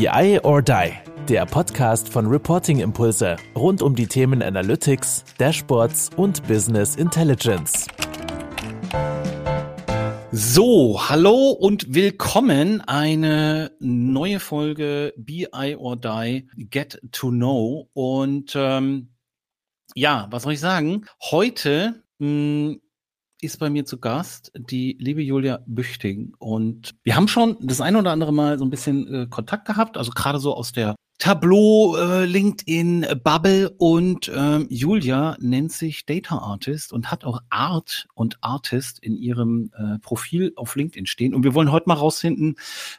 BI 0.00 0.40
or 0.44 0.62
Die, 0.62 0.92
der 1.28 1.44
Podcast 1.44 2.08
von 2.08 2.24
Reporting 2.26 2.80
Impulse 2.80 3.36
rund 3.54 3.82
um 3.82 3.94
die 3.94 4.06
Themen 4.06 4.42
Analytics, 4.42 5.26
Dashboards 5.36 6.08
und 6.16 6.42
Business 6.48 6.96
Intelligence. 6.96 7.86
So, 10.32 10.98
hallo 11.06 11.50
und 11.50 11.92
willkommen. 11.94 12.80
Eine 12.80 13.72
neue 13.78 14.40
Folge 14.40 15.12
BI 15.18 15.76
or 15.76 15.96
Die 15.96 16.48
Get 16.56 16.98
to 17.12 17.28
Know. 17.28 17.90
Und 17.92 18.54
ähm, 18.56 19.10
ja, 19.94 20.28
was 20.30 20.44
soll 20.44 20.54
ich 20.54 20.60
sagen? 20.60 21.04
Heute 21.30 22.02
mh, 22.20 22.26
hm, 22.26 22.80
ist 23.42 23.58
bei 23.58 23.70
mir 23.70 23.84
zu 23.84 23.98
Gast 23.98 24.52
die 24.54 24.96
liebe 24.98 25.22
Julia 25.22 25.60
Büchting. 25.66 26.34
Und 26.38 26.92
wir 27.02 27.16
haben 27.16 27.28
schon 27.28 27.56
das 27.60 27.80
ein 27.80 27.96
oder 27.96 28.12
andere 28.12 28.32
Mal 28.32 28.58
so 28.58 28.64
ein 28.64 28.70
bisschen 28.70 29.12
äh, 29.12 29.26
Kontakt 29.28 29.66
gehabt, 29.66 29.96
also 29.96 30.12
gerade 30.12 30.38
so 30.38 30.54
aus 30.54 30.72
der 30.72 30.94
Tableau, 31.20 31.96
äh, 31.96 32.24
LinkedIn, 32.24 33.06
Bubble 33.22 33.68
und 33.76 34.32
ähm, 34.34 34.66
Julia 34.70 35.36
nennt 35.38 35.70
sich 35.70 36.06
Data 36.06 36.38
Artist 36.38 36.94
und 36.94 37.10
hat 37.10 37.24
auch 37.24 37.40
Art 37.50 38.08
und 38.14 38.38
Artist 38.40 38.98
in 39.00 39.18
ihrem 39.18 39.70
äh, 39.76 39.98
Profil 39.98 40.52
auf 40.56 40.76
LinkedIn 40.76 41.04
stehen. 41.04 41.34
Und 41.34 41.44
wir 41.44 41.52
wollen 41.52 41.72
heute 41.72 41.90
mal 41.90 41.94
rausfinden, 41.94 42.56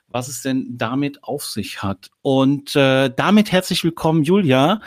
was 0.08 0.28
es 0.28 0.44
denn 0.44 0.78
damit 0.78 1.24
auf 1.24 1.44
sich 1.46 1.82
hat. 1.82 2.12
Und 2.22 2.76
äh, 2.76 3.10
damit 3.10 3.52
herzlich 3.52 3.84
willkommen, 3.84 4.22
Julia. 4.22 4.82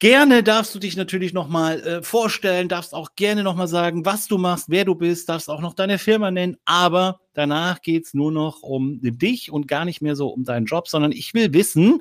Gerne 0.00 0.42
darfst 0.42 0.74
du 0.74 0.78
dich 0.78 0.96
natürlich 0.96 1.34
nochmal 1.34 1.80
äh, 1.80 2.02
vorstellen, 2.02 2.70
darfst 2.70 2.94
auch 2.94 3.10
gerne 3.16 3.42
nochmal 3.42 3.68
sagen, 3.68 4.06
was 4.06 4.28
du 4.28 4.38
machst, 4.38 4.70
wer 4.70 4.86
du 4.86 4.94
bist, 4.94 5.28
darfst 5.28 5.50
auch 5.50 5.60
noch 5.60 5.74
deine 5.74 5.98
Firma 5.98 6.30
nennen, 6.30 6.56
aber 6.64 7.20
danach 7.34 7.82
geht's 7.82 8.14
nur 8.14 8.32
noch 8.32 8.62
um 8.62 8.98
dich 9.02 9.52
und 9.52 9.68
gar 9.68 9.84
nicht 9.84 10.00
mehr 10.00 10.16
so 10.16 10.28
um 10.28 10.44
deinen 10.44 10.64
Job, 10.64 10.88
sondern 10.88 11.12
ich 11.12 11.34
will 11.34 11.52
wissen, 11.52 11.98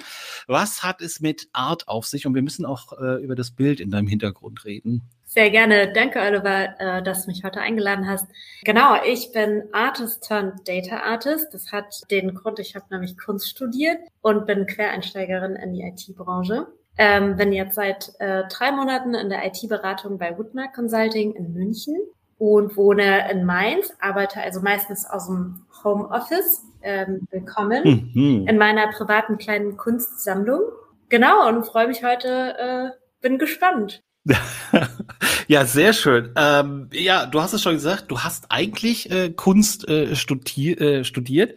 was 0.48 0.82
hat 0.82 1.02
es 1.02 1.20
mit 1.20 1.50
Art 1.52 1.90
auf 1.90 2.08
sich 2.08 2.26
und 2.26 2.36
wir 2.36 2.42
müssen 2.42 2.66
auch 2.66 2.94
äh, 3.02 3.22
über 3.22 3.36
das 3.36 3.52
Bild 3.52 3.82
in 3.82 3.92
deinem 3.92 4.08
Hintergrund 4.08 4.64
reden. 4.64 5.02
Sehr 5.26 5.50
gerne. 5.50 5.92
Danke, 5.92 6.22
Oliver, 6.22 6.80
äh, 6.80 7.04
dass 7.04 7.26
du 7.26 7.32
mich 7.32 7.44
heute 7.44 7.60
eingeladen 7.60 8.08
hast. 8.08 8.28
Genau, 8.64 8.96
ich 9.06 9.34
bin 9.34 9.64
Artist 9.74 10.26
turned 10.26 10.66
Data 10.66 11.02
Artist. 11.02 11.54
Das 11.54 11.74
hat 11.74 12.10
den 12.10 12.34
Grund, 12.34 12.60
ich 12.60 12.76
habe 12.76 12.86
nämlich 12.92 13.18
Kunst 13.18 13.50
studiert 13.50 13.98
und 14.22 14.48
bin 14.48 14.68
Quereinsteigerin 14.68 15.58
in 15.58 15.74
die 15.74 15.82
IT-Branche. 15.82 16.68
Ähm, 17.02 17.38
bin 17.38 17.54
jetzt 17.54 17.76
seit 17.76 18.12
äh, 18.20 18.44
drei 18.50 18.74
Monaten 18.74 19.14
in 19.14 19.30
der 19.30 19.46
IT-Beratung 19.46 20.18
bei 20.18 20.38
Woodmark 20.38 20.74
Consulting 20.76 21.34
in 21.34 21.54
München 21.54 21.96
und 22.38 22.76
wohne 22.76 23.32
in 23.32 23.46
Mainz, 23.46 23.94
arbeite 24.02 24.42
also 24.42 24.60
meistens 24.60 25.06
aus 25.06 25.28
dem 25.28 25.66
Homeoffice. 25.82 26.62
Ähm, 26.82 27.26
willkommen 27.32 28.12
mhm. 28.14 28.46
in 28.50 28.58
meiner 28.58 28.88
privaten 28.88 29.38
kleinen 29.38 29.78
Kunstsammlung. 29.78 30.60
Genau, 31.08 31.48
und 31.48 31.66
freue 31.66 31.88
mich 31.88 32.04
heute, 32.04 32.58
äh, 32.60 32.90
bin 33.22 33.38
gespannt. 33.38 34.04
ja, 35.48 35.64
sehr 35.64 35.94
schön. 35.94 36.34
Ähm, 36.36 36.90
ja, 36.92 37.28
du 37.28 37.42
hast 37.42 37.54
es 37.54 37.62
schon 37.62 37.76
gesagt, 37.76 38.12
du 38.12 38.20
hast 38.20 38.48
eigentlich 38.50 39.10
äh, 39.10 39.30
Kunst 39.30 39.88
äh, 39.88 40.18
studi 40.18 40.74
äh, 40.74 41.06
studiert 41.06 41.56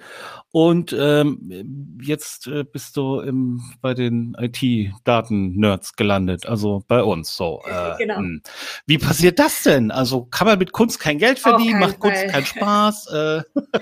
und 0.53 0.95
ähm, 0.99 1.99
jetzt 2.03 2.47
äh, 2.47 2.63
bist 2.63 2.97
du 2.99 3.21
im, 3.21 3.63
bei 3.81 3.95
den 3.95 4.37
IT-Daten-Nerds 4.39 5.97
gelandet, 5.97 6.45
also 6.47 6.85
bei 6.87 7.03
uns. 7.03 7.35
So, 7.35 7.63
äh, 7.67 7.97
genau. 7.97 8.19
Hm. 8.19 8.43
Wie 8.87 8.99
passiert 8.99 9.39
das 9.39 9.63
denn? 9.63 9.91
Also 9.91 10.27
kann 10.27 10.47
man 10.47 10.59
mit 10.59 10.73
Kunst 10.73 11.01
kein 11.01 11.17
Geld 11.19 11.39
verdienen? 11.39 11.81
Macht 11.81 11.99
Fall. 11.99 12.11
Kunst 12.11 12.29
keinen 12.29 12.47
Spaß? 12.47 13.07
Äh, 13.09 13.43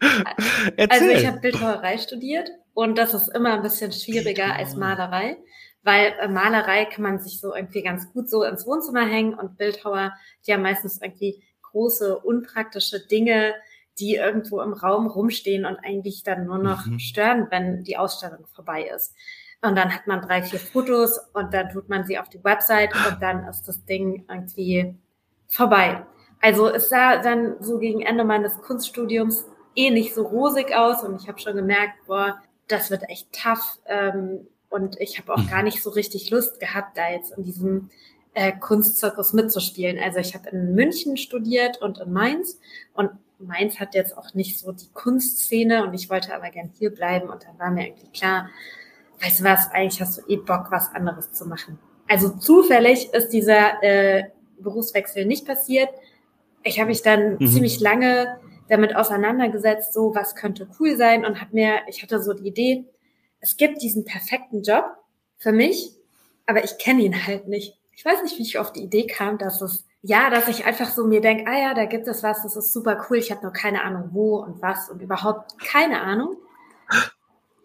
also 0.88 1.06
ich 1.06 1.26
habe 1.26 1.40
Bildhauerei 1.40 1.98
studiert 1.98 2.50
und 2.72 2.96
das 2.96 3.12
ist 3.12 3.28
immer 3.28 3.52
ein 3.54 3.62
bisschen 3.62 3.92
schwieriger 3.92 4.54
als 4.54 4.76
Malerei, 4.76 5.36
weil 5.82 6.14
äh, 6.20 6.28
Malerei 6.28 6.86
kann 6.86 7.02
man 7.02 7.20
sich 7.20 7.38
so 7.38 7.54
irgendwie 7.54 7.82
ganz 7.82 8.10
gut 8.12 8.30
so 8.30 8.44
ins 8.44 8.66
Wohnzimmer 8.66 9.06
hängen 9.06 9.34
und 9.34 9.58
Bildhauer, 9.58 10.12
die 10.46 10.54
haben 10.54 10.62
meistens 10.62 11.02
irgendwie 11.02 11.42
große, 11.62 12.18
unpraktische 12.18 13.06
Dinge, 13.06 13.54
die 13.98 14.16
irgendwo 14.16 14.60
im 14.60 14.72
Raum 14.72 15.06
rumstehen 15.06 15.64
und 15.64 15.76
eigentlich 15.76 16.22
dann 16.22 16.46
nur 16.46 16.58
noch 16.58 16.86
mhm. 16.86 16.98
stören, 16.98 17.46
wenn 17.50 17.84
die 17.84 17.96
Ausstellung 17.96 18.46
vorbei 18.54 18.90
ist. 18.94 19.14
Und 19.60 19.76
dann 19.76 19.94
hat 19.94 20.06
man 20.06 20.22
drei, 20.22 20.42
vier 20.42 20.58
Fotos 20.58 21.18
und 21.34 21.54
dann 21.54 21.68
tut 21.70 21.88
man 21.88 22.04
sie 22.04 22.18
auf 22.18 22.28
die 22.28 22.42
Website 22.42 22.92
und 22.94 23.22
dann 23.22 23.46
ist 23.48 23.68
das 23.68 23.84
Ding 23.84 24.24
irgendwie 24.28 24.96
vorbei. 25.46 26.04
Also 26.40 26.68
es 26.68 26.88
sah 26.88 27.18
dann 27.18 27.56
so 27.60 27.78
gegen 27.78 28.00
Ende 28.00 28.24
meines 28.24 28.60
Kunststudiums 28.60 29.46
eh 29.76 29.90
nicht 29.90 30.14
so 30.14 30.22
rosig 30.22 30.74
aus 30.74 31.04
und 31.04 31.20
ich 31.20 31.28
habe 31.28 31.38
schon 31.38 31.54
gemerkt, 31.54 31.94
boah, 32.06 32.42
das 32.66 32.90
wird 32.90 33.08
echt 33.08 33.28
tough. 33.32 33.78
Ähm, 33.86 34.48
und 34.68 35.00
ich 35.00 35.18
habe 35.18 35.32
auch 35.32 35.42
mhm. 35.44 35.48
gar 35.48 35.62
nicht 35.62 35.82
so 35.82 35.90
richtig 35.90 36.30
Lust 36.30 36.58
gehabt, 36.58 36.96
da 36.96 37.10
jetzt 37.10 37.36
in 37.36 37.44
diesem 37.44 37.90
äh, 38.34 38.52
Kunstzirkus 38.52 39.32
mitzuspielen. 39.32 39.98
Also 40.02 40.18
ich 40.18 40.34
habe 40.34 40.48
in 40.50 40.74
München 40.74 41.16
studiert 41.16 41.80
und 41.80 41.98
in 41.98 42.12
Mainz 42.12 42.58
und 42.94 43.10
Mainz 43.42 43.80
hat 43.80 43.94
jetzt 43.94 44.16
auch 44.16 44.34
nicht 44.34 44.58
so 44.58 44.72
die 44.72 44.90
Kunstszene 44.92 45.84
und 45.84 45.94
ich 45.94 46.10
wollte 46.10 46.34
aber 46.34 46.50
gern 46.50 46.70
hier 46.78 46.90
bleiben 46.90 47.28
und 47.28 47.44
dann 47.44 47.58
war 47.58 47.70
mir 47.70 47.84
eigentlich 47.84 48.12
klar, 48.12 48.48
weißt 49.20 49.40
du 49.40 49.44
was, 49.44 49.70
eigentlich 49.70 50.00
hast 50.00 50.18
du 50.18 50.22
eh 50.28 50.36
Bock, 50.36 50.66
was 50.70 50.92
anderes 50.94 51.32
zu 51.32 51.46
machen. 51.46 51.78
Also 52.08 52.30
zufällig 52.30 53.12
ist 53.12 53.30
dieser 53.30 53.82
äh, 53.82 54.24
Berufswechsel 54.58 55.24
nicht 55.24 55.46
passiert. 55.46 55.88
Ich 56.62 56.78
habe 56.78 56.88
mich 56.88 57.02
dann 57.02 57.38
mhm. 57.38 57.46
ziemlich 57.46 57.80
lange 57.80 58.38
damit 58.68 58.96
auseinandergesetzt, 58.96 59.92
so 59.92 60.14
was 60.14 60.34
könnte 60.34 60.68
cool 60.78 60.96
sein 60.96 61.24
und 61.24 61.40
habe 61.40 61.54
mir, 61.54 61.80
ich 61.88 62.02
hatte 62.02 62.22
so 62.22 62.32
die 62.32 62.48
Idee, 62.48 62.84
es 63.40 63.56
gibt 63.56 63.82
diesen 63.82 64.04
perfekten 64.04 64.62
Job 64.62 64.84
für 65.36 65.52
mich, 65.52 65.92
aber 66.46 66.64
ich 66.64 66.78
kenne 66.78 67.02
ihn 67.02 67.26
halt 67.26 67.48
nicht. 67.48 67.76
Ich 67.92 68.04
weiß 68.04 68.22
nicht, 68.22 68.38
wie 68.38 68.42
ich 68.42 68.58
auf 68.58 68.72
die 68.72 68.82
Idee 68.82 69.06
kam, 69.06 69.36
dass 69.38 69.60
es 69.60 69.84
ja, 70.02 70.30
dass 70.30 70.48
ich 70.48 70.66
einfach 70.66 70.90
so 70.90 71.06
mir 71.06 71.20
denke, 71.20 71.48
ah 71.48 71.56
ja, 71.56 71.74
da 71.74 71.84
gibt 71.84 72.08
es 72.08 72.22
was, 72.24 72.42
das 72.42 72.56
ist 72.56 72.72
super 72.72 73.06
cool. 73.08 73.18
Ich 73.18 73.30
habe 73.30 73.42
nur 73.42 73.52
keine 73.52 73.82
Ahnung, 73.84 74.10
wo 74.12 74.36
und 74.36 74.60
was 74.60 74.90
und 74.90 75.00
überhaupt 75.00 75.58
keine 75.60 76.00
Ahnung. 76.00 76.36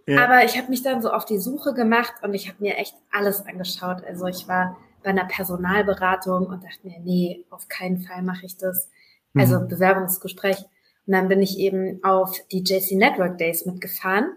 Ja. 0.06 0.24
Aber 0.24 0.46
ich 0.46 0.58
habe 0.58 0.70
mich 0.70 0.84
dann 0.84 1.02
so 1.02 1.12
auf 1.12 1.26
die 1.26 1.40
Suche 1.40 1.74
gemacht 1.74 2.14
und 2.22 2.34
ich 2.34 2.48
habe 2.48 2.58
mir 2.60 2.78
echt 2.78 2.96
alles 3.12 3.46
angeschaut. 3.46 4.04
Also 4.08 4.28
ich 4.28 4.48
war 4.48 4.78
bei 5.04 5.10
einer 5.10 5.26
Personalberatung 5.26 6.46
und 6.46 6.64
dachte 6.64 6.88
mir, 6.88 7.00
nee, 7.00 7.44
auf 7.50 7.68
keinen 7.68 8.02
Fall 8.02 8.22
mache 8.22 8.46
ich 8.46 8.56
das. 8.56 8.90
Also 9.36 9.60
mhm. 9.60 9.68
Bewerbungsgespräch. 9.68 10.60
Und 11.08 11.14
dann 11.14 11.28
bin 11.28 11.42
ich 11.42 11.58
eben 11.58 12.04
auf 12.04 12.38
die 12.52 12.64
JC 12.64 12.96
Network 12.98 13.38
Days 13.38 13.66
mitgefahren. 13.66 14.32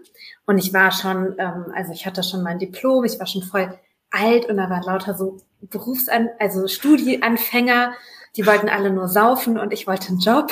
Und 0.45 0.57
ich 0.57 0.73
war 0.73 0.91
schon, 0.91 1.35
ähm, 1.37 1.71
also 1.75 1.91
ich 1.91 2.05
hatte 2.05 2.23
schon 2.23 2.43
mein 2.43 2.59
Diplom, 2.59 3.03
ich 3.03 3.19
war 3.19 3.27
schon 3.27 3.43
voll 3.43 3.77
alt 4.11 4.45
und 4.47 4.57
da 4.57 4.69
waren 4.69 4.83
lauter 4.83 5.15
so 5.15 5.37
Berufsan, 5.61 6.29
also 6.39 6.67
Studieanfänger, 6.67 7.93
die 8.35 8.45
wollten 8.45 8.69
alle 8.69 8.91
nur 8.91 9.07
saufen 9.07 9.57
und 9.57 9.73
ich 9.73 9.87
wollte 9.87 10.09
einen 10.09 10.19
Job. 10.19 10.51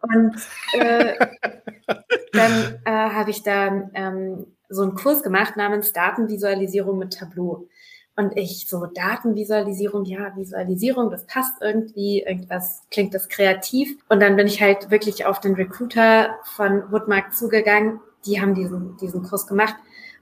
Und 0.00 0.36
äh, 0.72 1.14
dann 2.32 2.78
äh, 2.84 2.90
habe 2.90 3.30
ich 3.30 3.42
da 3.42 3.88
ähm, 3.94 4.46
so 4.68 4.82
einen 4.82 4.94
Kurs 4.94 5.22
gemacht 5.22 5.56
namens 5.56 5.92
Datenvisualisierung 5.92 6.98
mit 6.98 7.14
Tableau. 7.14 7.68
Und 8.16 8.36
ich 8.36 8.66
so 8.68 8.86
Datenvisualisierung, 8.86 10.04
ja, 10.04 10.36
Visualisierung, 10.36 11.10
das 11.10 11.26
passt 11.26 11.54
irgendwie, 11.60 12.22
irgendwas 12.22 12.82
klingt 12.90 13.12
das 13.12 13.28
kreativ. 13.28 13.96
Und 14.08 14.20
dann 14.20 14.36
bin 14.36 14.46
ich 14.46 14.62
halt 14.62 14.90
wirklich 14.90 15.26
auf 15.26 15.40
den 15.40 15.54
Recruiter 15.54 16.38
von 16.44 16.92
Woodmark 16.92 17.34
zugegangen. 17.34 18.00
Die 18.24 18.40
haben 18.40 18.54
diesen, 18.54 18.96
diesen 18.98 19.24
Kurs 19.24 19.48
gemacht 19.48 19.74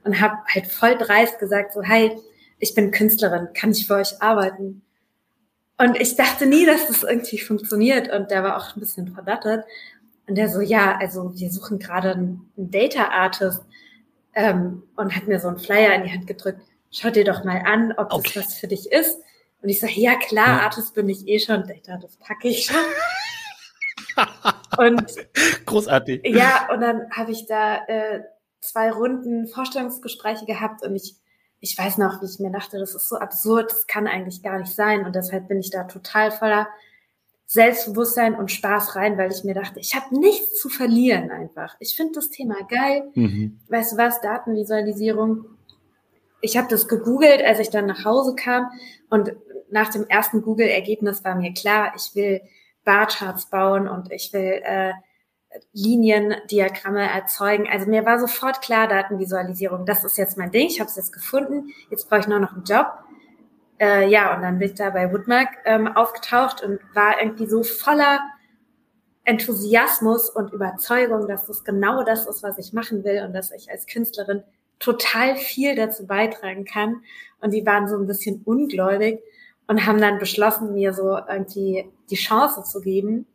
und 0.03 0.19
habe 0.21 0.37
halt 0.53 0.67
voll 0.67 0.97
dreist 0.97 1.39
gesagt, 1.39 1.73
so, 1.73 1.81
hey, 1.81 2.17
ich 2.59 2.73
bin 2.75 2.91
Künstlerin, 2.91 3.49
kann 3.53 3.71
ich 3.71 3.87
für 3.87 3.95
euch 3.95 4.21
arbeiten? 4.21 4.81
Und 5.77 5.99
ich 5.99 6.15
dachte 6.15 6.45
nie, 6.45 6.65
dass 6.65 6.87
das 6.87 7.03
irgendwie 7.03 7.39
funktioniert. 7.39 8.09
Und 8.11 8.31
der 8.31 8.43
war 8.43 8.57
auch 8.57 8.75
ein 8.75 8.79
bisschen 8.79 9.13
verdattert. 9.13 9.65
Und 10.27 10.35
der 10.35 10.47
so, 10.49 10.61
ja, 10.61 10.97
also 10.97 11.31
wir 11.35 11.51
suchen 11.51 11.79
gerade 11.79 12.11
einen, 12.11 12.49
Data 12.55 13.09
Artist 13.09 13.61
ähm, 14.35 14.83
und 14.95 15.15
hat 15.15 15.27
mir 15.27 15.39
so 15.39 15.49
einen 15.49 15.59
Flyer 15.59 15.93
in 15.95 16.03
die 16.03 16.11
Hand 16.11 16.27
gedrückt. 16.27 16.61
Schau 16.91 17.09
dir 17.09 17.25
doch 17.25 17.43
mal 17.43 17.63
an, 17.65 17.93
ob 17.97 18.13
okay. 18.13 18.31
das 18.35 18.45
was 18.45 18.53
für 18.55 18.67
dich 18.67 18.91
ist. 18.91 19.19
Und 19.61 19.69
ich 19.69 19.79
sage, 19.79 19.93
ja 19.95 20.15
klar, 20.15 20.47
ja. 20.47 20.59
Artist 20.59 20.93
bin 20.93 21.09
ich 21.09 21.27
eh 21.27 21.39
schon, 21.39 21.67
Data, 21.67 21.97
das 21.97 22.17
packe 22.17 22.47
ich 22.47 22.65
schon. 22.65 22.75
und 24.77 25.03
großartig. 25.65 26.21
Ja, 26.27 26.69
und 26.71 26.81
dann 26.81 27.09
habe 27.11 27.31
ich 27.31 27.45
da 27.47 27.77
äh, 27.87 28.21
zwei 28.63 28.91
Runden 28.91 29.47
Vorstellungsgespräche 29.47 30.45
gehabt 30.45 30.83
und 30.83 30.95
ich, 30.95 31.15
ich 31.59 31.77
weiß 31.77 31.97
noch, 31.97 32.21
wie 32.21 32.25
ich 32.25 32.39
mir 32.39 32.51
dachte, 32.51 32.79
das 32.79 32.95
ist 32.95 33.09
so 33.09 33.17
absurd, 33.17 33.71
das 33.71 33.87
kann 33.87 34.07
eigentlich 34.07 34.41
gar 34.41 34.59
nicht 34.59 34.73
sein. 34.73 35.05
Und 35.05 35.15
deshalb 35.15 35.47
bin 35.47 35.59
ich 35.59 35.69
da 35.69 35.83
total 35.83 36.31
voller 36.31 36.67
Selbstbewusstsein 37.45 38.35
und 38.35 38.51
Spaß 38.51 38.95
rein, 38.95 39.17
weil 39.17 39.31
ich 39.31 39.43
mir 39.43 39.53
dachte, 39.53 39.79
ich 39.79 39.95
habe 39.95 40.17
nichts 40.17 40.59
zu 40.59 40.69
verlieren 40.69 41.29
einfach. 41.29 41.75
Ich 41.79 41.95
finde 41.95 42.13
das 42.13 42.29
Thema 42.29 42.55
geil. 42.67 43.11
Mhm. 43.13 43.59
Weißt 43.69 43.93
du 43.93 43.97
was, 43.97 44.21
Datenvisualisierung. 44.21 45.45
Ich 46.41 46.57
habe 46.57 46.67
das 46.67 46.87
gegoogelt, 46.87 47.43
als 47.43 47.59
ich 47.59 47.69
dann 47.69 47.85
nach 47.85 48.05
Hause 48.05 48.35
kam 48.35 48.71
und 49.09 49.33
nach 49.69 49.89
dem 49.89 50.05
ersten 50.07 50.41
Google-Ergebnis 50.41 51.23
war 51.23 51.35
mir 51.35 51.53
klar, 51.53 51.93
ich 51.95 52.15
will 52.15 52.41
Barcharts 52.85 53.49
bauen 53.49 53.87
und 53.87 54.11
ich 54.11 54.33
will 54.33 54.61
äh, 54.63 54.93
Linien, 55.73 56.35
Diagramme 56.49 57.09
erzeugen. 57.09 57.67
Also 57.71 57.89
mir 57.89 58.05
war 58.05 58.19
sofort 58.19 58.61
klar, 58.61 58.87
Datenvisualisierung, 58.87 59.85
das 59.85 60.03
ist 60.03 60.17
jetzt 60.17 60.37
mein 60.37 60.51
Ding, 60.51 60.67
ich 60.67 60.79
habe 60.79 60.89
es 60.89 60.95
jetzt 60.95 61.13
gefunden, 61.13 61.69
jetzt 61.89 62.09
brauche 62.09 62.21
ich 62.21 62.27
nur 62.27 62.39
noch 62.39 62.53
einen 62.53 62.63
Job. 62.63 62.87
Äh, 63.79 64.09
ja, 64.09 64.35
und 64.35 64.41
dann 64.41 64.59
bin 64.59 64.69
ich 64.69 64.75
da 64.75 64.89
bei 64.89 65.11
Woodmark 65.11 65.49
ähm, 65.65 65.87
aufgetaucht 65.87 66.63
und 66.63 66.79
war 66.93 67.21
irgendwie 67.21 67.47
so 67.47 67.63
voller 67.63 68.19
Enthusiasmus 69.25 70.29
und 70.29 70.53
Überzeugung, 70.53 71.27
dass 71.27 71.45
das 71.45 71.63
genau 71.63 72.03
das 72.03 72.25
ist, 72.27 72.43
was 72.43 72.57
ich 72.57 72.73
machen 72.73 73.03
will 73.03 73.23
und 73.25 73.33
dass 73.33 73.51
ich 73.51 73.71
als 73.71 73.87
Künstlerin 73.87 74.43
total 74.79 75.35
viel 75.35 75.75
dazu 75.75 76.05
beitragen 76.05 76.65
kann. 76.65 77.03
Und 77.39 77.51
die 77.51 77.65
waren 77.65 77.87
so 77.87 77.97
ein 77.97 78.07
bisschen 78.07 78.41
ungläubig 78.43 79.21
und 79.67 79.85
haben 79.85 79.99
dann 79.99 80.19
beschlossen, 80.19 80.73
mir 80.73 80.93
so 80.93 81.17
irgendwie 81.17 81.89
die 82.09 82.15
Chance 82.15 82.63
zu 82.63 82.81
geben. 82.81 83.25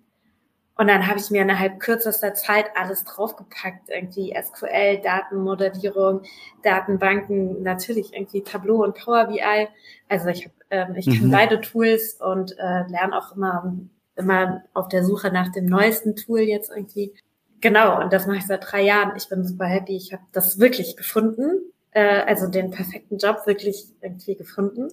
Und 0.79 0.89
dann 0.89 1.07
habe 1.07 1.19
ich 1.19 1.31
mir 1.31 1.43
innerhalb 1.43 1.81
kürzester 1.81 2.35
Zeit 2.35 2.67
alles 2.75 3.05
draufgepackt, 3.05 3.91
irgendwie 3.91 4.35
SQL, 4.41 5.03
Datenmodellierung, 5.03 6.23
Datenbanken, 6.63 7.63
natürlich 7.63 8.15
irgendwie 8.15 8.43
Tableau 8.43 8.85
und 8.85 8.95
Power 8.95 9.27
BI. 9.27 9.69
Also 10.09 10.29
ich, 10.29 10.47
hab, 10.47 10.53
ähm, 10.71 10.95
ich 10.97 11.07
kann 11.07 11.27
mhm. 11.27 11.33
beide 11.33 11.61
Tools 11.61 12.15
und 12.21 12.57
äh, 12.59 12.87
lerne 12.89 13.19
auch 13.19 13.35
immer 13.35 13.77
immer 14.19 14.65
auf 14.75 14.89
der 14.89 15.05
Suche 15.05 15.31
nach 15.31 15.51
dem 15.53 15.67
neuesten 15.67 16.17
Tool 16.17 16.41
jetzt 16.41 16.71
irgendwie. 16.71 17.15
Genau, 17.61 18.01
und 18.01 18.13
das 18.13 18.27
mache 18.27 18.39
ich 18.39 18.47
seit 18.47 18.71
drei 18.71 18.83
Jahren. 18.83 19.17
Ich 19.17 19.29
bin 19.29 19.45
super 19.47 19.67
happy. 19.67 19.97
Ich 19.97 20.13
habe 20.13 20.23
das 20.33 20.59
wirklich 20.59 20.97
gefunden, 20.97 21.73
äh, 21.93 22.23
also 22.23 22.49
den 22.49 22.71
perfekten 22.71 23.19
Job 23.19 23.47
wirklich 23.47 23.87
irgendwie 24.03 24.37
gefunden. 24.37 24.89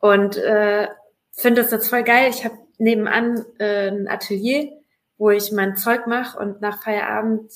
Und 0.00 0.36
äh, 0.36 0.88
finde 1.32 1.62
das 1.62 1.70
jetzt 1.70 1.88
voll 1.88 2.02
geil. 2.02 2.30
Ich 2.30 2.44
habe 2.44 2.56
nebenan 2.78 3.44
äh, 3.58 3.88
ein 3.88 4.08
Atelier, 4.08 4.72
wo 5.18 5.30
ich 5.30 5.52
mein 5.52 5.76
Zeug 5.76 6.06
mache 6.06 6.38
und 6.38 6.60
nach 6.60 6.82
Feierabend 6.82 7.50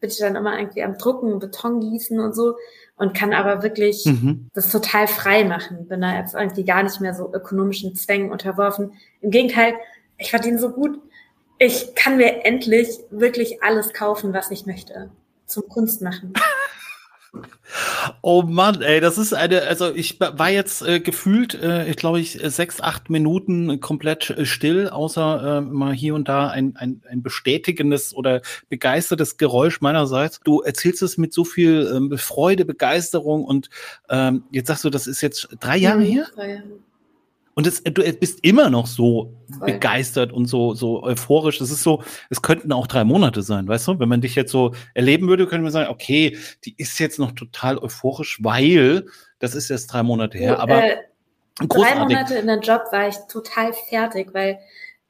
bin 0.00 0.10
ich 0.10 0.18
dann 0.18 0.36
immer 0.36 0.58
irgendwie 0.58 0.82
am 0.82 0.96
Drucken, 0.96 1.38
Beton 1.38 1.80
gießen 1.80 2.20
und 2.20 2.34
so 2.34 2.56
und 2.96 3.14
kann 3.14 3.32
aber 3.32 3.62
wirklich 3.62 4.04
mhm. 4.04 4.48
das 4.54 4.70
total 4.70 5.06
frei 5.06 5.44
machen. 5.44 5.88
Bin 5.88 6.00
da 6.00 6.16
jetzt 6.16 6.34
irgendwie 6.34 6.64
gar 6.64 6.82
nicht 6.82 7.00
mehr 7.00 7.14
so 7.14 7.32
ökonomischen 7.32 7.94
Zwängen 7.94 8.30
unterworfen. 8.30 8.92
Im 9.20 9.30
Gegenteil, 9.30 9.74
ich 10.16 10.30
verdiene 10.30 10.58
so 10.58 10.70
gut. 10.70 11.00
Ich 11.58 11.94
kann 11.96 12.16
mir 12.16 12.44
endlich 12.44 12.88
wirklich 13.10 13.62
alles 13.62 13.92
kaufen, 13.92 14.32
was 14.32 14.50
ich 14.50 14.66
möchte. 14.66 15.10
Zum 15.46 15.68
Kunst 15.68 16.02
machen. 16.02 16.32
Oh 18.22 18.42
Mann, 18.42 18.80
ey, 18.80 19.00
das 19.00 19.18
ist 19.18 19.34
eine, 19.34 19.62
also 19.62 19.94
ich 19.94 20.18
war 20.18 20.50
jetzt 20.50 20.82
äh, 20.82 21.00
gefühlt, 21.00 21.54
äh, 21.54 21.88
ich 21.88 21.96
glaube 21.96 22.20
ich, 22.20 22.38
sechs, 22.42 22.80
acht 22.80 23.10
Minuten 23.10 23.80
komplett 23.80 24.30
äh, 24.30 24.46
still, 24.46 24.88
außer 24.88 25.58
äh, 25.58 25.60
mal 25.60 25.92
hier 25.92 26.14
und 26.14 26.28
da 26.28 26.48
ein, 26.48 26.76
ein, 26.76 27.02
ein 27.08 27.22
bestätigendes 27.22 28.14
oder 28.14 28.40
begeistertes 28.68 29.36
Geräusch 29.36 29.80
meinerseits. 29.80 30.40
Du 30.40 30.60
erzählst 30.60 31.02
es 31.02 31.18
mit 31.18 31.34
so 31.34 31.44
viel 31.44 31.90
ähm, 31.94 32.16
Freude, 32.16 32.64
Begeisterung 32.64 33.44
und 33.44 33.68
ähm, 34.08 34.44
jetzt 34.50 34.68
sagst 34.68 34.84
du, 34.84 34.90
das 34.90 35.06
ist 35.06 35.20
jetzt 35.20 35.48
drei 35.60 35.76
Jahre 35.76 36.00
mhm, 36.00 36.04
her? 36.04 36.26
Drei 36.34 36.50
Jahre. 36.50 36.87
Und 37.58 37.66
es, 37.66 37.82
du 37.82 38.12
bist 38.12 38.38
immer 38.44 38.70
noch 38.70 38.86
so 38.86 39.34
Voll. 39.58 39.72
begeistert 39.72 40.32
und 40.32 40.46
so, 40.46 40.74
so 40.74 41.02
euphorisch. 41.02 41.58
Das 41.58 41.72
ist 41.72 41.82
so, 41.82 42.04
es 42.30 42.40
könnten 42.40 42.70
auch 42.70 42.86
drei 42.86 43.02
Monate 43.02 43.42
sein, 43.42 43.66
weißt 43.66 43.88
du? 43.88 43.98
Wenn 43.98 44.08
man 44.08 44.20
dich 44.20 44.36
jetzt 44.36 44.52
so 44.52 44.76
erleben 44.94 45.26
würde, 45.26 45.48
könnte 45.48 45.64
man 45.64 45.72
sagen, 45.72 45.90
okay, 45.90 46.38
die 46.64 46.76
ist 46.76 47.00
jetzt 47.00 47.18
noch 47.18 47.32
total 47.32 47.76
euphorisch, 47.78 48.38
weil 48.44 49.06
das 49.40 49.56
ist 49.56 49.70
jetzt 49.70 49.88
drei 49.88 50.04
Monate 50.04 50.38
her. 50.38 50.60
Aber 50.60 50.84
äh, 50.84 50.98
drei 51.66 51.96
Monate 51.96 52.36
in 52.36 52.46
den 52.46 52.60
Job 52.60 52.82
war 52.92 53.08
ich 53.08 53.16
total 53.28 53.72
fertig, 53.72 54.32
weil 54.34 54.60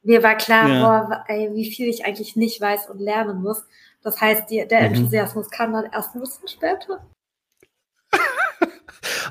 mir 0.02 0.22
war 0.22 0.36
klar, 0.36 0.70
ja. 0.70 0.80
boah, 0.80 1.24
ey, 1.28 1.50
wie 1.52 1.70
viel 1.70 1.86
ich 1.90 2.06
eigentlich 2.06 2.34
nicht 2.34 2.62
weiß 2.62 2.88
und 2.88 2.98
lernen 2.98 3.42
muss. 3.42 3.62
Das 4.00 4.22
heißt, 4.22 4.48
die, 4.48 4.66
der 4.66 4.88
mhm. 4.88 4.94
Enthusiasmus 4.94 5.50
kam 5.50 5.74
dann 5.74 5.92
erst 5.92 6.14
ein 6.14 6.20
bisschen 6.20 6.48
später. 6.48 7.06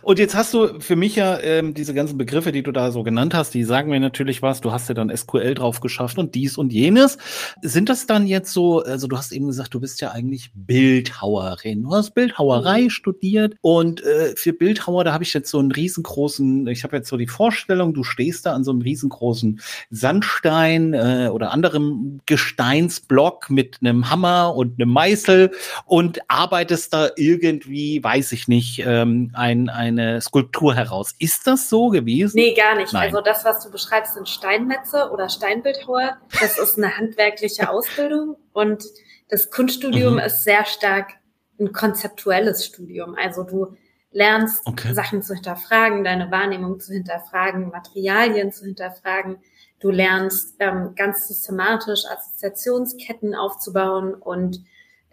Und 0.01 0.19
jetzt 0.19 0.35
hast 0.35 0.53
du 0.53 0.79
für 0.79 0.95
mich 0.95 1.15
ja 1.15 1.39
ähm, 1.39 1.74
diese 1.74 1.94
ganzen 1.94 2.18
Begriffe, 2.18 2.51
die 2.51 2.63
du 2.63 2.71
da 2.71 2.91
so 2.91 3.03
genannt 3.03 3.33
hast, 3.33 3.53
die 3.53 3.63
sagen 3.63 3.89
mir 3.89 4.00
natürlich 4.00 4.41
was. 4.41 4.62
Du 4.62 4.71
hast 4.71 4.88
ja 4.89 4.95
dann 4.95 5.15
SQL 5.15 5.53
drauf 5.53 5.79
geschafft 5.79 6.18
und 6.18 6.35
dies 6.35 6.57
und 6.57 6.71
jenes. 6.71 7.18
Sind 7.62 7.89
das 7.89 8.07
dann 8.07 8.27
jetzt 8.27 8.53
so, 8.53 8.81
also 8.81 9.07
du 9.07 9.18
hast 9.18 9.31
eben 9.31 9.47
gesagt, 9.47 9.74
du 9.74 9.79
bist 9.79 10.01
ja 10.01 10.12
eigentlich 10.12 10.51
Bildhauerin. 10.53 11.83
Du 11.83 11.94
hast 11.94 12.13
Bildhauerei 12.13 12.83
mhm. 12.83 12.89
studiert 12.89 13.56
und 13.62 14.03
äh, 14.03 14.33
für 14.35 14.53
Bildhauer, 14.53 15.03
da 15.03 15.13
habe 15.13 15.24
ich 15.24 15.33
jetzt 15.33 15.50
so 15.50 15.59
einen 15.59 15.71
riesengroßen, 15.71 16.68
ich 16.68 16.83
habe 16.83 16.97
jetzt 16.97 17.09
so 17.09 17.18
die 17.18 17.27
Vorstellung, 17.27 17.94
du 17.94 18.03
stehst 18.03 18.45
da 18.45 18.53
an 18.53 18.63
so 18.63 18.71
einem 18.71 18.81
riesengroßen 18.81 19.59
Sandstein 19.89 20.94
äh, 20.94 21.29
oder 21.31 21.51
anderem 21.51 22.21
Gesteinsblock 22.25 23.50
mit 23.50 23.77
einem 23.81 24.09
Hammer 24.09 24.56
und 24.56 24.79
einem 24.79 24.91
Meißel 24.91 25.51
und 25.85 26.19
arbeitest 26.29 26.94
da 26.94 27.09
irgendwie, 27.15 28.03
weiß 28.03 28.31
ich 28.31 28.47
nicht, 28.47 28.83
ähm, 28.85 29.17
ein 29.36 29.69
eine 29.69 30.22
Skulptur 30.22 30.75
heraus. 30.75 31.14
Ist 31.19 31.48
das 31.48 31.69
so 31.69 31.90
gewesen? 31.90 32.36
Nee, 32.36 32.54
gar 32.54 32.75
nicht. 32.75 32.94
Nein. 32.94 33.04
Also 33.04 33.22
das, 33.22 33.46
was 33.46 33.64
du 33.64 33.72
beschreibst, 33.72 34.14
sind 34.14 34.28
Steinmetze 34.28 35.10
oder 35.12 35.30
Steinbildhauer. 35.30 36.18
Das 36.40 36.58
ist 36.58 36.78
eine 36.78 36.98
handwerkliche 36.98 37.69
Ausbildung 37.72 38.38
und 38.54 38.84
das 39.30 39.52
Kunststudium 39.52 40.14
mhm. 40.14 40.19
ist 40.19 40.44
sehr 40.44 40.66
stark 40.66 41.14
ein 41.60 41.74
konzeptuelles 41.74 42.66
Studium. 42.66 43.16
Also 43.16 43.44
du 43.44 43.75
lernst 44.12 44.66
okay. 44.66 44.94
Sachen 44.94 45.22
zu 45.22 45.34
hinterfragen, 45.34 46.04
deine 46.04 46.31
Wahrnehmung 46.31 46.80
zu 46.80 46.94
hinterfragen, 46.94 47.70
Materialien 47.70 48.52
zu 48.52 48.66
hinterfragen. 48.66 49.38
Du 49.80 49.92
lernst 49.92 50.56
ähm, 50.60 50.94
ganz 50.96 51.28
systematisch 51.28 52.06
Assoziationsketten 52.06 53.36
aufzubauen 53.36 54.13
und 54.13 54.62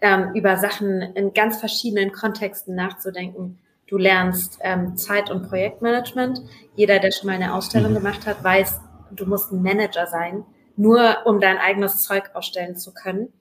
ähm, 0.01 0.31
über 0.33 0.57
Sachen 0.57 1.01
in 1.01 1.33
ganz 1.33 1.59
verschiedenen 1.59 2.11
Kontexten 2.11 2.75
nachzudenken. 2.75 3.59
Du 3.87 3.97
lernst 3.97 4.57
ähm, 4.61 4.97
Zeit- 4.97 5.29
und 5.29 5.47
Projektmanagement. 5.47 6.41
Jeder, 6.75 6.99
der 6.99 7.11
schon 7.11 7.27
mal 7.27 7.33
eine 7.33 7.53
Ausstellung 7.53 7.91
mhm. 7.91 7.97
gemacht 7.97 8.25
hat, 8.25 8.43
weiß, 8.43 8.81
du 9.11 9.25
musst 9.25 9.51
ein 9.51 9.61
Manager 9.61 10.07
sein, 10.07 10.43
nur 10.75 11.25
um 11.25 11.39
dein 11.39 11.57
eigenes 11.57 12.01
Zeug 12.01 12.31
ausstellen 12.33 12.75
zu 12.75 12.93
können. 12.93 13.31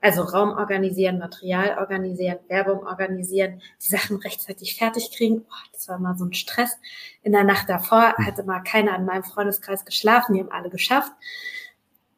Also 0.00 0.22
Raum 0.22 0.50
organisieren, 0.50 1.18
Material 1.18 1.78
organisieren, 1.78 2.38
Werbung 2.48 2.84
organisieren, 2.84 3.62
die 3.80 3.88
Sachen 3.88 4.16
rechtzeitig 4.16 4.76
fertig 4.76 5.12
kriegen. 5.16 5.44
Oh, 5.48 5.68
das 5.72 5.88
war 5.88 5.98
mal 6.00 6.16
so 6.16 6.24
ein 6.24 6.32
Stress. 6.32 6.76
In 7.22 7.30
der 7.30 7.44
Nacht 7.44 7.68
davor 7.68 8.14
hatte 8.16 8.42
mal 8.42 8.60
keiner 8.60 8.96
in 8.96 9.04
meinem 9.04 9.22
Freundeskreis 9.22 9.84
geschlafen, 9.84 10.34
die 10.34 10.40
haben 10.40 10.50
alle 10.50 10.70
geschafft. 10.70 11.12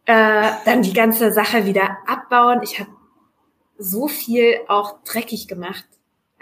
Äh, 0.06 0.50
dann 0.64 0.82
die 0.82 0.94
ganze 0.94 1.30
Sache 1.30 1.66
wieder 1.66 1.98
abbauen. 2.06 2.60
Ich 2.62 2.80
habe 2.80 2.90
so 3.76 4.08
viel 4.08 4.60
auch 4.68 5.02
dreckig 5.04 5.46
gemacht 5.48 5.84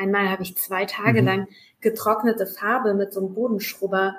Einmal 0.03 0.31
habe 0.31 0.43
ich 0.43 0.57
zwei 0.57 0.85
Tage 0.85 1.23
mhm. 1.23 1.29
lang 1.29 1.49
getrocknete 1.81 2.47
Farbe 2.47 2.93
mit 2.95 3.13
so 3.13 3.21
einem 3.21 3.35
Bodenschrubber 3.35 4.17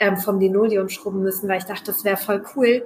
ähm, 0.00 0.16
vom 0.16 0.40
Linoleum 0.40 0.88
schrubben 0.88 1.22
müssen, 1.22 1.48
weil 1.48 1.58
ich 1.58 1.64
dachte, 1.64 1.84
das 1.84 2.04
wäre 2.04 2.16
voll 2.16 2.44
cool, 2.56 2.84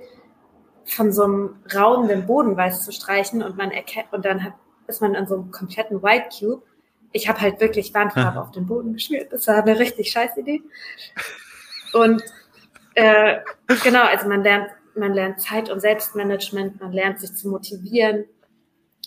von 0.84 1.12
so 1.12 1.24
einem 1.24 1.56
Raum 1.74 2.08
den 2.08 2.26
Boden 2.26 2.54
weiß 2.54 2.84
zu 2.84 2.92
streichen 2.92 3.42
und 3.42 3.56
man 3.56 3.70
erkennt 3.70 4.12
und 4.12 4.26
dann 4.26 4.44
hat, 4.44 4.52
ist 4.86 5.00
man 5.00 5.16
an 5.16 5.26
so 5.26 5.34
einem 5.34 5.50
kompletten 5.50 6.02
White 6.02 6.28
Cube. 6.38 6.62
Ich 7.12 7.26
habe 7.26 7.40
halt 7.40 7.58
wirklich 7.60 7.94
Wandfarbe 7.94 8.38
auf 8.40 8.50
den 8.50 8.66
Boden 8.66 8.92
geschmiert. 8.92 9.32
Das 9.32 9.46
war 9.46 9.62
eine 9.62 9.78
richtig 9.78 10.10
scheiß 10.10 10.36
Idee. 10.36 10.62
Und 11.94 12.22
äh, 12.94 13.38
genau, 13.82 14.04
also 14.04 14.28
man 14.28 14.42
lernt, 14.42 14.68
man 14.94 15.14
lernt 15.14 15.40
Zeit- 15.40 15.70
und 15.70 15.80
Selbstmanagement, 15.80 16.80
man 16.80 16.92
lernt 16.92 17.18
sich 17.20 17.34
zu 17.34 17.48
motivieren, 17.48 18.26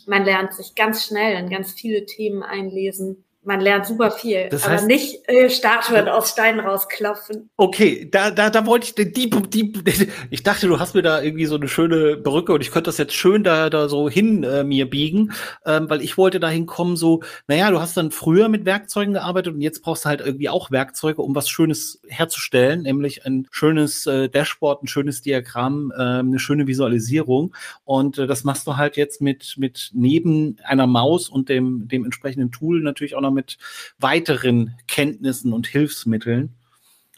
man 0.08 0.26
lernt 0.26 0.54
sich 0.54 0.74
ganz 0.74 1.06
schnell 1.06 1.38
in 1.38 1.50
ganz 1.50 1.74
viele 1.74 2.08
Themen 2.08 2.42
einlesen 2.42 3.24
man 3.42 3.62
lernt 3.62 3.86
super 3.86 4.12
viel, 4.12 4.50
das 4.50 4.68
heißt, 4.68 4.84
aber 4.84 4.88
nicht 4.94 5.28
äh, 5.30 5.50
Statuen 5.50 6.10
aus 6.10 6.32
Stein 6.32 6.60
rausklopfen. 6.60 7.50
Okay, 7.56 8.10
da, 8.12 8.32
da, 8.32 8.50
da 8.50 8.66
wollte 8.66 8.88
ich 8.88 8.96
die, 8.96 9.12
die, 9.12 9.30
die, 9.30 10.10
ich 10.30 10.44
dachte, 10.44 10.68
du 10.68 10.78
hast 10.80 10.94
mir 10.94 11.02
da 11.02 11.22
irgendwie 11.22 11.46
so 11.46 11.56
eine 11.56 11.70
schöne 11.70 12.18
Brücke 12.18 12.52
und 12.52 12.62
ich 12.62 12.72
könnte 12.72 12.90
das 12.90 12.98
jetzt 12.98 13.14
schön 13.14 13.46
da, 13.46 13.70
da 13.70 13.88
so 13.88 14.10
hin 14.10 14.44
äh, 14.44 14.66
mir 14.66 14.90
biegen, 14.90 15.32
ähm, 15.66 15.90
weil 15.90 16.02
ich 16.02 16.18
wollte 16.18 16.42
dahin 16.42 16.66
kommen, 16.66 16.98
so, 16.98 17.22
naja, 17.48 17.72
du 17.72 17.80
hast 17.80 17.96
dann 17.96 18.12
früher 18.12 18.50
mit 18.50 18.66
Werkzeugen 18.66 19.14
gearbeitet 19.14 19.54
und 19.54 19.62
jetzt 19.62 19.84
brauchst 19.84 20.04
du 20.04 20.10
halt 20.10 20.20
irgendwie 20.20 20.50
auch 20.50 20.70
Werkzeuge, 20.70 21.22
um 21.22 21.34
was 21.34 21.48
Schönes 21.48 22.02
herzustellen, 22.10 22.82
nämlich 22.82 23.26
ein 23.26 23.48
schönes 23.52 24.06
äh, 24.06 24.28
Dashboard, 24.28 24.84
ein 24.84 24.88
schönes 24.88 25.22
Diagramm, 25.22 25.94
äh, 25.96 26.02
eine 26.02 26.40
schöne 26.40 26.68
Visualisierung 26.68 27.56
und 27.86 28.18
äh, 28.18 28.28
das 28.28 28.44
machst 28.44 28.68
du 28.68 28.76
halt 28.76 28.98
jetzt 28.98 29.22
mit, 29.22 29.56
mit 29.58 29.92
neben 29.94 30.58
einer 30.66 30.88
Maus 30.88 31.30
und 31.30 31.48
dem, 31.48 31.88
dem 31.88 32.04
entsprechenden 32.04 32.52
Tool 32.52 32.82
natürlich 32.82 33.16
auch 33.16 33.22
noch 33.22 33.29
mit 33.32 33.58
weiteren 34.00 34.76
Kenntnissen 34.88 35.54
und 35.54 35.68
Hilfsmitteln. 35.68 36.56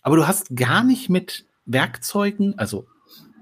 Aber 0.02 0.16
du 0.16 0.28
hast 0.28 0.56
gar 0.56 0.84
nicht 0.84 1.10
mit 1.10 1.46
Werkzeugen, 1.66 2.58
also 2.58 2.86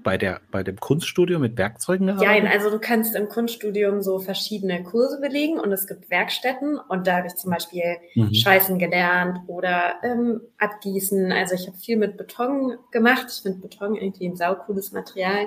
bei, 0.02 0.18
der, 0.18 0.40
bei 0.50 0.62
dem 0.62 0.78
Kunststudium 0.78 1.42
mit 1.42 1.56
Werkzeugen 1.56 2.06
gearbeitet? 2.06 2.44
Ja, 2.44 2.50
also 2.50 2.70
du 2.70 2.78
kannst 2.78 3.14
im 3.14 3.28
Kunststudium 3.28 4.02
so 4.02 4.18
verschiedene 4.18 4.82
Kurse 4.82 5.20
belegen 5.20 5.58
und 5.58 5.72
es 5.72 5.86
gibt 5.86 6.10
Werkstätten 6.10 6.78
und 6.78 7.06
da 7.06 7.18
habe 7.18 7.26
ich 7.26 7.36
zum 7.36 7.50
Beispiel 7.50 7.96
mhm. 8.14 8.34
Schweißen 8.34 8.78
gelernt 8.78 9.40
oder 9.46 9.94
ähm, 10.02 10.40
Abgießen. 10.58 11.32
Also 11.32 11.54
ich 11.54 11.66
habe 11.66 11.76
viel 11.76 11.96
mit 11.96 12.16
Beton 12.16 12.76
gemacht. 12.90 13.26
Ich 13.30 13.42
finde 13.42 13.58
Beton 13.58 13.96
irgendwie 13.96 14.26
ein 14.26 14.36
saucooles 14.36 14.92
Material. 14.92 15.46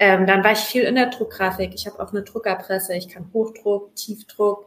Ähm, 0.00 0.26
dann 0.26 0.42
war 0.42 0.52
ich 0.52 0.58
viel 0.58 0.82
in 0.82 0.96
der 0.96 1.10
Druckgrafik. 1.10 1.72
Ich 1.74 1.86
habe 1.86 2.00
auch 2.00 2.10
eine 2.10 2.22
Druckerpresse. 2.22 2.96
Ich 2.96 3.08
kann 3.08 3.30
Hochdruck, 3.32 3.94
Tiefdruck, 3.94 4.66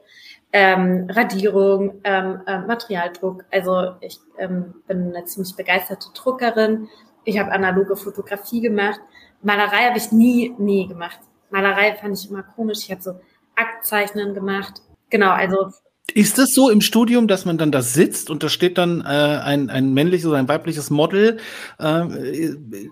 ähm, 0.54 1.08
Radierung, 1.10 2.00
ähm, 2.04 2.42
äh, 2.48 2.60
Materialdruck. 2.60 3.46
Also 3.52 3.96
ich 4.02 4.20
ähm, 4.38 4.76
bin 4.88 5.14
eine 5.16 5.26
ziemlich 5.26 5.56
begeisterte 5.56 6.08
Druckerin. 6.14 6.88
Ich 7.26 7.38
habe 7.38 7.52
analoge 7.52 7.96
Fotografie 7.96 8.62
gemacht. 8.62 9.00
Malerei 9.42 9.88
habe 9.88 9.98
ich 9.98 10.12
nie, 10.12 10.54
nie 10.58 10.88
gemacht. 10.88 11.20
Malerei 11.50 11.96
fand 11.96 12.18
ich 12.18 12.30
immer 12.30 12.44
komisch. 12.44 12.80
Ich 12.80 12.92
habe 12.92 13.02
so 13.02 13.20
Aktzeichnen 13.56 14.34
gemacht. 14.34 14.82
Genau, 15.10 15.32
also 15.32 15.72
ist 16.14 16.40
es 16.40 16.54
so 16.54 16.70
im 16.70 16.80
Studium, 16.82 17.28
dass 17.28 17.46
man 17.46 17.58
dann 17.58 17.72
da 17.72 17.82
sitzt 17.82 18.30
und 18.30 18.42
da 18.42 18.50
steht 18.50 18.78
dann 18.78 19.02
äh, 19.02 19.04
ein, 19.04 19.70
ein 19.70 19.94
männliches 19.94 20.26
oder 20.26 20.38
ein 20.38 20.48
weibliches 20.48 20.90
Model 20.90 21.38
äh, 21.80 22.02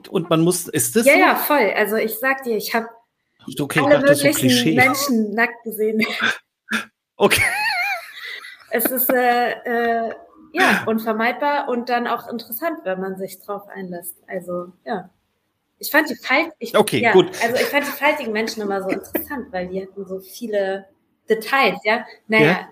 und 0.09 0.29
man 0.29 0.41
muss, 0.41 0.67
ist 0.67 0.95
das 0.95 1.05
Ja, 1.05 1.13
so? 1.13 1.19
ja, 1.19 1.35
voll. 1.35 1.71
Also 1.75 1.95
ich 1.95 2.19
sag 2.19 2.43
dir, 2.43 2.57
ich 2.57 2.75
habe 2.75 2.87
okay, 3.59 3.79
alle 3.79 3.99
dachte, 3.99 4.15
so 4.15 4.27
möglichen 4.27 4.49
Klischee. 4.49 4.75
Menschen 4.75 5.33
nackt 5.33 5.63
gesehen. 5.63 6.05
Okay. 7.17 7.41
Es 8.71 8.85
ist 8.85 9.09
äh, 9.09 9.51
äh, 9.51 10.13
ja 10.51 10.83
unvermeidbar 10.85 11.69
und 11.69 11.89
dann 11.89 12.07
auch 12.07 12.27
interessant, 12.27 12.79
wenn 12.83 12.99
man 12.99 13.17
sich 13.17 13.39
drauf 13.39 13.67
einlässt. 13.67 14.15
Also 14.27 14.73
ja. 14.85 15.09
Ich 15.77 15.91
fand 15.91 16.09
die 16.09 16.15
Falt 16.15 16.51
ich, 16.59 16.75
Okay, 16.77 17.01
ja, 17.01 17.11
gut. 17.11 17.27
Also 17.43 17.55
ich 17.55 17.65
fand 17.67 17.85
die 17.85 17.91
faltigen 17.91 18.31
Menschen 18.31 18.61
immer 18.61 18.81
so 18.81 18.89
interessant, 18.89 19.47
weil 19.51 19.67
die 19.67 19.81
hatten 19.81 20.05
so 20.05 20.19
viele 20.19 20.85
Details, 21.29 21.79
ja. 21.83 22.05
Naja, 22.27 22.69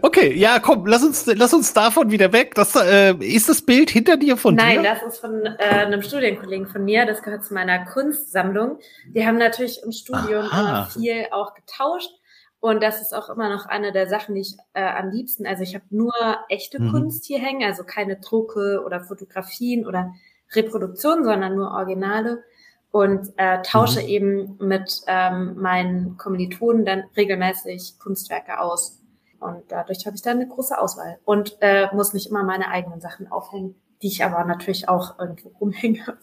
Okay, 0.00 0.34
ja, 0.34 0.58
komm, 0.58 0.86
lass 0.86 1.02
uns, 1.02 1.26
lass 1.26 1.54
uns 1.54 1.72
davon 1.72 2.10
wieder 2.10 2.32
weg. 2.32 2.54
Das, 2.54 2.76
äh, 2.76 3.14
ist 3.14 3.48
das 3.48 3.62
Bild 3.62 3.90
hinter 3.90 4.16
dir 4.16 4.36
von 4.36 4.54
Nein, 4.54 4.82
dir? 4.82 4.94
das 4.94 5.02
ist 5.02 5.20
von 5.20 5.44
äh, 5.44 5.58
einem 5.58 6.02
Studienkollegen 6.02 6.66
von 6.66 6.84
mir. 6.84 7.06
Das 7.06 7.22
gehört 7.22 7.44
zu 7.44 7.54
meiner 7.54 7.84
Kunstsammlung. 7.86 8.78
Die 9.14 9.26
haben 9.26 9.38
natürlich 9.38 9.82
im 9.82 9.92
Studium 9.92 10.44
Aha. 10.50 10.88
viel 10.92 11.26
auch 11.30 11.54
getauscht. 11.54 12.10
Und 12.62 12.80
das 12.80 13.02
ist 13.02 13.12
auch 13.12 13.28
immer 13.28 13.48
noch 13.48 13.66
eine 13.66 13.90
der 13.90 14.06
Sachen, 14.06 14.36
die 14.36 14.42
ich 14.42 14.56
äh, 14.72 14.84
am 14.84 15.10
liebsten, 15.10 15.48
also 15.48 15.64
ich 15.64 15.74
habe 15.74 15.84
nur 15.90 16.12
echte 16.48 16.80
Mhm. 16.80 16.92
Kunst 16.92 17.24
hier 17.24 17.40
hängen, 17.40 17.64
also 17.68 17.82
keine 17.82 18.20
Drucke 18.20 18.84
oder 18.86 19.00
Fotografien 19.00 19.84
oder 19.84 20.14
Reproduktionen, 20.52 21.24
sondern 21.24 21.56
nur 21.56 21.72
Originale 21.72 22.44
und 22.92 23.32
äh, 23.36 23.60
tausche 23.62 24.00
Mhm. 24.00 24.06
eben 24.06 24.56
mit 24.60 25.00
ähm, 25.08 25.56
meinen 25.60 26.16
Kommilitonen 26.18 26.84
dann 26.84 27.02
regelmäßig 27.16 27.98
Kunstwerke 27.98 28.60
aus. 28.60 29.00
Und 29.40 29.64
dadurch 29.66 30.06
habe 30.06 30.14
ich 30.14 30.22
dann 30.22 30.36
eine 30.36 30.46
große 30.46 30.78
Auswahl 30.78 31.18
und 31.24 31.56
äh, 31.62 31.92
muss 31.92 32.14
nicht 32.14 32.28
immer 32.30 32.44
meine 32.44 32.68
eigenen 32.68 33.00
Sachen 33.00 33.26
aufhängen, 33.26 33.74
die 34.02 34.06
ich 34.06 34.24
aber 34.24 34.44
natürlich 34.44 34.88
auch 34.88 35.18
irgendwo 35.18 35.48
rumhänge. 35.60 36.16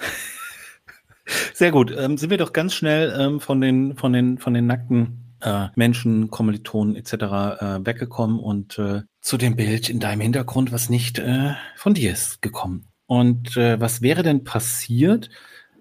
Sehr 1.54 1.70
gut. 1.70 1.94
Ähm, 1.96 2.16
sind 2.18 2.30
wir 2.30 2.38
doch 2.38 2.52
ganz 2.52 2.74
schnell 2.74 3.14
ähm, 3.16 3.38
von 3.38 3.60
den 3.60 3.94
von 3.94 4.12
den 4.12 4.38
von 4.38 4.52
den 4.52 4.66
nackten 4.66 5.29
äh, 5.42 5.68
Menschen, 5.74 6.30
Kommilitonen 6.30 6.96
etc. 6.96 7.12
Äh, 7.12 7.86
weggekommen 7.86 8.38
und 8.38 8.78
äh, 8.78 9.02
zu 9.20 9.36
dem 9.36 9.56
Bild 9.56 9.88
in 9.88 10.00
deinem 10.00 10.20
Hintergrund, 10.20 10.72
was 10.72 10.90
nicht 10.90 11.18
äh, 11.18 11.54
von 11.76 11.94
dir 11.94 12.12
ist, 12.12 12.42
gekommen. 12.42 12.86
Und 13.06 13.56
äh, 13.56 13.80
was 13.80 14.02
wäre 14.02 14.22
denn 14.22 14.44
passiert, 14.44 15.30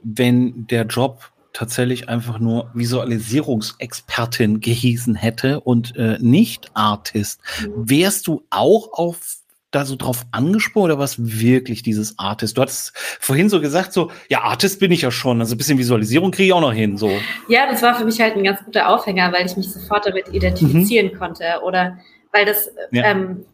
wenn 0.03 0.67
der 0.67 0.85
Job 0.85 1.31
tatsächlich 1.53 2.09
einfach 2.09 2.39
nur 2.39 2.71
Visualisierungsexpertin 2.73 4.59
gehießen 4.59 5.15
hätte 5.15 5.59
und 5.59 5.95
äh, 5.95 6.17
nicht 6.19 6.71
Artist? 6.73 7.41
Wärst 7.75 8.27
du 8.27 8.43
auch 8.49 8.93
auf 8.93 9.38
da 9.71 9.85
so 9.85 9.95
drauf 9.95 10.25
angesprochen 10.31 10.85
oder 10.85 10.99
was 10.99 11.17
wirklich 11.19 11.83
dieses 11.83 12.17
Artist? 12.17 12.57
Du 12.57 12.61
hattest 12.61 12.91
vorhin 13.19 13.49
so 13.49 13.61
gesagt, 13.61 13.93
so, 13.93 14.11
ja, 14.27 14.41
Artist 14.41 14.79
bin 14.79 14.91
ich 14.91 15.01
ja 15.03 15.11
schon, 15.11 15.39
also 15.39 15.55
ein 15.55 15.57
bisschen 15.57 15.77
Visualisierung 15.77 16.31
kriege 16.31 16.47
ich 16.47 16.53
auch 16.53 16.61
noch 16.61 16.73
hin, 16.73 16.97
so. 16.97 17.11
Ja, 17.47 17.67
das 17.69 17.81
war 17.81 17.95
für 17.95 18.05
mich 18.05 18.19
halt 18.19 18.35
ein 18.35 18.43
ganz 18.43 18.63
guter 18.65 18.89
Aufhänger, 18.89 19.31
weil 19.31 19.45
ich 19.45 19.55
mich 19.57 19.71
sofort 19.71 20.05
damit 20.07 20.29
identifizieren 20.33 21.17
konnte. 21.17 21.45
Oder 21.63 21.99
weil 22.31 22.45
das, 22.45 22.71
Ja. 22.91 23.03
ähm, 23.05 23.45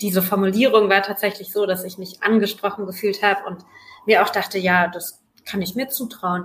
diese 0.00 0.22
Formulierung 0.22 0.88
war 0.88 1.02
tatsächlich 1.02 1.52
so, 1.52 1.66
dass 1.66 1.84
ich 1.84 1.98
mich 1.98 2.22
angesprochen 2.22 2.86
gefühlt 2.86 3.22
habe 3.22 3.40
und 3.46 3.58
mir 4.06 4.22
auch 4.24 4.30
dachte, 4.30 4.58
ja, 4.58 4.88
das 4.88 5.20
kann 5.44 5.60
ich 5.60 5.74
mir 5.74 5.88
zutrauen. 5.88 6.44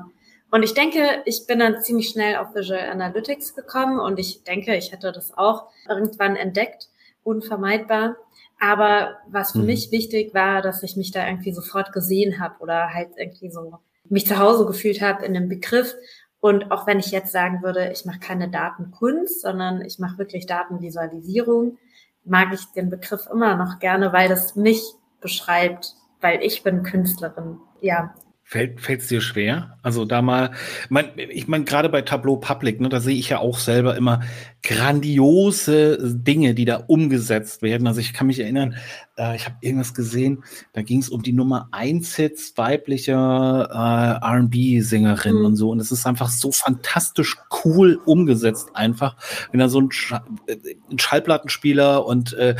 Und 0.51 0.63
ich 0.63 0.73
denke, 0.73 1.21
ich 1.25 1.47
bin 1.47 1.59
dann 1.59 1.81
ziemlich 1.81 2.09
schnell 2.09 2.35
auf 2.37 2.53
Visual 2.53 2.89
Analytics 2.89 3.55
gekommen 3.55 3.99
und 3.99 4.19
ich 4.19 4.43
denke, 4.43 4.75
ich 4.75 4.91
hätte 4.91 5.11
das 5.11 5.35
auch 5.37 5.65
irgendwann 5.87 6.35
entdeckt, 6.35 6.89
unvermeidbar. 7.23 8.15
Aber 8.59 9.17
was 9.27 9.51
für 9.51 9.59
Mhm. 9.59 9.65
mich 9.65 9.91
wichtig 9.91 10.33
war, 10.33 10.61
dass 10.61 10.83
ich 10.83 10.95
mich 10.95 11.11
da 11.11 11.27
irgendwie 11.27 11.53
sofort 11.53 11.91
gesehen 11.91 12.39
habe 12.39 12.55
oder 12.59 12.93
halt 12.93 13.09
irgendwie 13.17 13.49
so 13.51 13.79
mich 14.09 14.25
zu 14.27 14.37
Hause 14.37 14.65
gefühlt 14.65 15.01
habe 15.01 15.25
in 15.25 15.33
dem 15.33 15.49
Begriff. 15.49 15.95
Und 16.39 16.71
auch 16.71 16.87
wenn 16.87 16.99
ich 16.99 17.11
jetzt 17.11 17.31
sagen 17.31 17.61
würde, 17.63 17.91
ich 17.91 18.05
mache 18.05 18.19
keine 18.19 18.49
Datenkunst, 18.49 19.41
sondern 19.41 19.81
ich 19.81 19.99
mache 19.99 20.17
wirklich 20.17 20.45
Datenvisualisierung, 20.45 21.77
mag 22.25 22.53
ich 22.53 22.65
den 22.73 22.89
Begriff 22.89 23.27
immer 23.31 23.55
noch 23.55 23.79
gerne, 23.79 24.13
weil 24.13 24.29
das 24.29 24.55
mich 24.55 24.81
beschreibt, 25.21 25.95
weil 26.21 26.41
ich 26.43 26.63
bin 26.63 26.83
Künstlerin. 26.83 27.59
Ja, 27.81 28.13
Fällt 28.45 28.81
fällt's 28.81 29.07
dir 29.07 29.21
schwer? 29.21 29.77
Also 29.81 30.05
da 30.05 30.21
mal, 30.21 30.51
mein, 30.89 31.05
ich 31.15 31.47
meine, 31.47 31.63
gerade 31.63 31.89
bei 31.89 32.01
Tableau 32.01 32.35
Public, 32.35 32.81
ne, 32.81 32.89
da 32.89 32.99
sehe 32.99 33.15
ich 33.15 33.29
ja 33.29 33.39
auch 33.39 33.57
selber 33.57 33.95
immer 33.95 34.21
grandiose 34.61 35.97
Dinge, 36.15 36.53
die 36.53 36.65
da 36.65 36.75
umgesetzt 36.75 37.61
werden. 37.61 37.87
Also 37.87 37.99
ich 38.01 38.13
kann 38.13 38.27
mich 38.27 38.39
erinnern, 38.39 38.75
äh, 39.17 39.35
ich 39.35 39.45
habe 39.45 39.55
irgendwas 39.61 39.93
gesehen, 39.93 40.43
da 40.73 40.81
ging 40.81 40.99
es 40.99 41.09
um 41.09 41.23
die 41.23 41.33
Nummer 41.33 41.69
1 41.71 42.15
Hits 42.15 42.53
weiblicher 42.57 43.69
äh, 43.71 44.25
R&B-Sängerin 44.25 45.39
Mhm. 45.39 45.45
und 45.45 45.55
so. 45.55 45.69
Und 45.69 45.79
es 45.79 45.91
ist 45.91 46.05
einfach 46.05 46.29
so 46.29 46.51
fantastisch 46.51 47.37
cool 47.63 47.99
umgesetzt 48.05 48.69
einfach. 48.73 49.15
Wenn 49.51 49.61
da 49.61 49.69
so 49.69 49.79
ein, 49.81 49.91
Scha 49.91 50.25
äh, 50.47 50.57
ein 50.91 50.99
Schallplattenspieler 50.99 52.05
und 52.05 52.33
äh, 52.33 52.55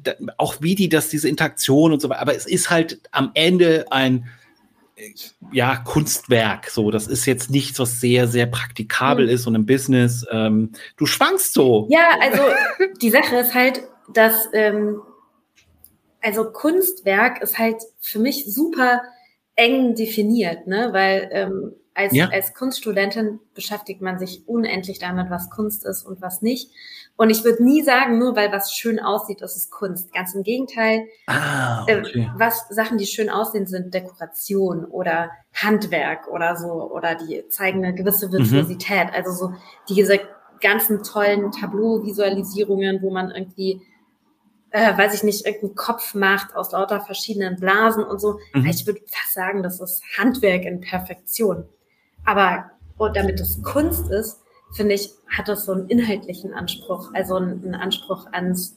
da, 0.00 0.12
auch 0.38 0.56
wie 0.60 0.74
die 0.74 0.88
das, 0.88 1.08
diese 1.08 1.28
Interaktion 1.28 1.92
und 1.92 2.00
so 2.00 2.08
weiter. 2.08 2.22
Aber 2.22 2.34
es 2.34 2.46
ist 2.46 2.70
halt 2.70 3.00
am 3.10 3.30
Ende 3.34 3.86
ein 3.90 4.26
ja, 5.52 5.76
Kunstwerk. 5.76 6.70
So, 6.70 6.90
das 6.90 7.06
ist 7.06 7.26
jetzt 7.26 7.50
nichts, 7.50 7.78
was 7.78 8.00
sehr, 8.00 8.28
sehr 8.28 8.46
praktikabel 8.46 9.26
Hm. 9.26 9.34
ist 9.34 9.46
und 9.46 9.54
im 9.54 9.66
Business. 9.66 10.26
Ähm, 10.30 10.72
du 10.96 11.06
schwankst 11.06 11.52
so. 11.52 11.86
Ja, 11.90 12.10
also 12.20 12.42
die 13.00 13.10
Sache 13.10 13.36
ist 13.36 13.54
halt, 13.54 13.82
dass 14.12 14.48
ähm, 14.52 15.00
also 16.20 16.50
Kunstwerk 16.50 17.42
ist 17.42 17.58
halt 17.58 17.76
für 18.00 18.18
mich 18.18 18.46
super 18.46 19.02
eng 19.56 19.94
definiert, 19.94 20.66
ne? 20.66 20.88
Weil 20.92 21.28
ähm, 21.32 21.72
als, 21.94 22.12
Ja. 22.12 22.28
als 22.28 22.54
Kunststudentin 22.54 23.38
beschäftigt 23.54 24.00
man 24.02 24.18
sich 24.18 24.46
unendlich 24.48 24.98
damit, 24.98 25.30
was 25.30 25.48
Kunst 25.50 25.84
ist 25.86 26.04
und 26.04 26.20
was 26.20 26.42
nicht. 26.42 26.70
Und 27.16 27.30
ich 27.30 27.44
würde 27.44 27.62
nie 27.62 27.82
sagen, 27.82 28.18
nur 28.18 28.34
weil 28.34 28.50
was 28.50 28.72
schön 28.74 28.98
aussieht, 28.98 29.40
ist 29.40 29.56
es 29.56 29.70
Kunst. 29.70 30.12
Ganz 30.12 30.34
im 30.34 30.42
Gegenteil, 30.42 31.06
Ah, 31.28 31.84
äh, 31.86 32.00
okay. 32.00 32.30
was 32.36 32.66
Sachen, 32.70 32.98
die 32.98 33.06
schön 33.06 33.30
aussehen, 33.30 33.66
sind 33.68 33.94
Dekoration 33.94 34.84
oder 34.84 35.30
Handwerk 35.54 36.26
oder 36.26 36.56
so, 36.56 36.72
oder 36.92 37.14
die 37.14 37.46
zeigen 37.48 37.84
eine 37.84 37.94
gewisse 37.94 38.32
Virtuosität. 38.32 39.08
Also 39.12 39.30
so 39.30 39.52
diese 39.88 40.18
ganzen 40.60 41.04
tollen 41.04 41.52
Tableau-Visualisierungen, 41.52 43.02
wo 43.02 43.10
man 43.10 43.30
irgendwie, 43.30 43.80
äh, 44.70 44.96
weiß 44.98 45.14
ich 45.14 45.22
nicht, 45.22 45.46
irgendeinen 45.46 45.76
Kopf 45.76 46.14
macht 46.14 46.56
aus 46.56 46.72
lauter 46.72 47.00
verschiedenen 47.00 47.56
Blasen 47.56 48.02
und 48.02 48.20
so. 48.20 48.38
Mhm. 48.54 48.66
Ich 48.66 48.86
würde 48.86 49.00
fast 49.06 49.34
sagen, 49.34 49.62
das 49.62 49.80
ist 49.80 50.02
Handwerk 50.18 50.64
in 50.64 50.80
Perfektion. 50.80 51.68
Aber 52.24 52.70
und 52.96 53.16
damit 53.16 53.40
es 53.40 53.62
Kunst 53.62 54.10
ist, 54.10 54.40
finde 54.72 54.94
ich, 54.94 55.10
hat 55.28 55.48
das 55.48 55.64
so 55.64 55.72
einen 55.72 55.88
inhaltlichen 55.88 56.54
Anspruch, 56.54 57.10
also 57.12 57.36
einen, 57.36 57.64
einen 57.64 57.74
Anspruch 57.74 58.26
ans 58.32 58.76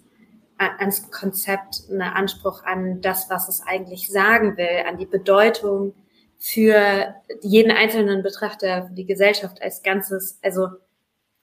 ans 0.57 1.11
Konzept, 1.11 1.83
einen 1.89 2.01
Anspruch 2.01 2.63
an 2.63 3.01
das, 3.01 3.29
was 3.29 3.47
es 3.47 3.61
eigentlich 3.61 4.09
sagen 4.09 4.57
will, 4.57 4.85
an 4.87 4.97
die 4.97 5.05
Bedeutung 5.05 5.93
für 6.39 7.15
jeden 7.41 7.71
einzelnen 7.71 8.23
Betrachter, 8.23 8.87
für 8.87 8.93
die 8.93 9.05
Gesellschaft 9.05 9.61
als 9.61 9.83
Ganzes. 9.83 10.39
Also 10.41 10.69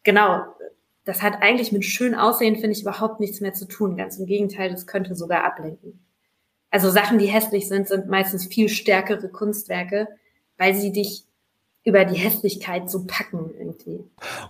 genau, 0.02 0.44
das 1.04 1.23
hat 1.23 1.42
eigentlich 1.42 1.73
mit 1.73 1.84
schön 1.84 2.14
aussehen, 2.14 2.56
finde 2.56 2.73
ich, 2.73 2.82
überhaupt 2.82 3.20
nichts 3.20 3.40
mehr 3.40 3.54
zu 3.54 3.66
tun. 3.66 3.96
Ganz 3.96 4.18
im 4.18 4.26
Gegenteil, 4.26 4.70
das 4.70 4.87
könnte 4.87 5.14
sogar 5.14 5.44
ablenken. 5.44 6.04
Also 6.70 6.90
Sachen, 6.90 7.18
die 7.18 7.26
hässlich 7.26 7.68
sind, 7.68 7.87
sind 7.87 8.08
meistens 8.08 8.46
viel 8.46 8.68
stärkere 8.68 9.28
Kunstwerke, 9.28 10.08
weil 10.58 10.75
sie 10.75 10.90
dich 10.90 11.25
über 11.87 12.07
die 12.07 12.17
Hässlichkeit 12.17 12.91
so 12.91 13.05
packen 13.07 13.50
irgendwie. 13.59 14.00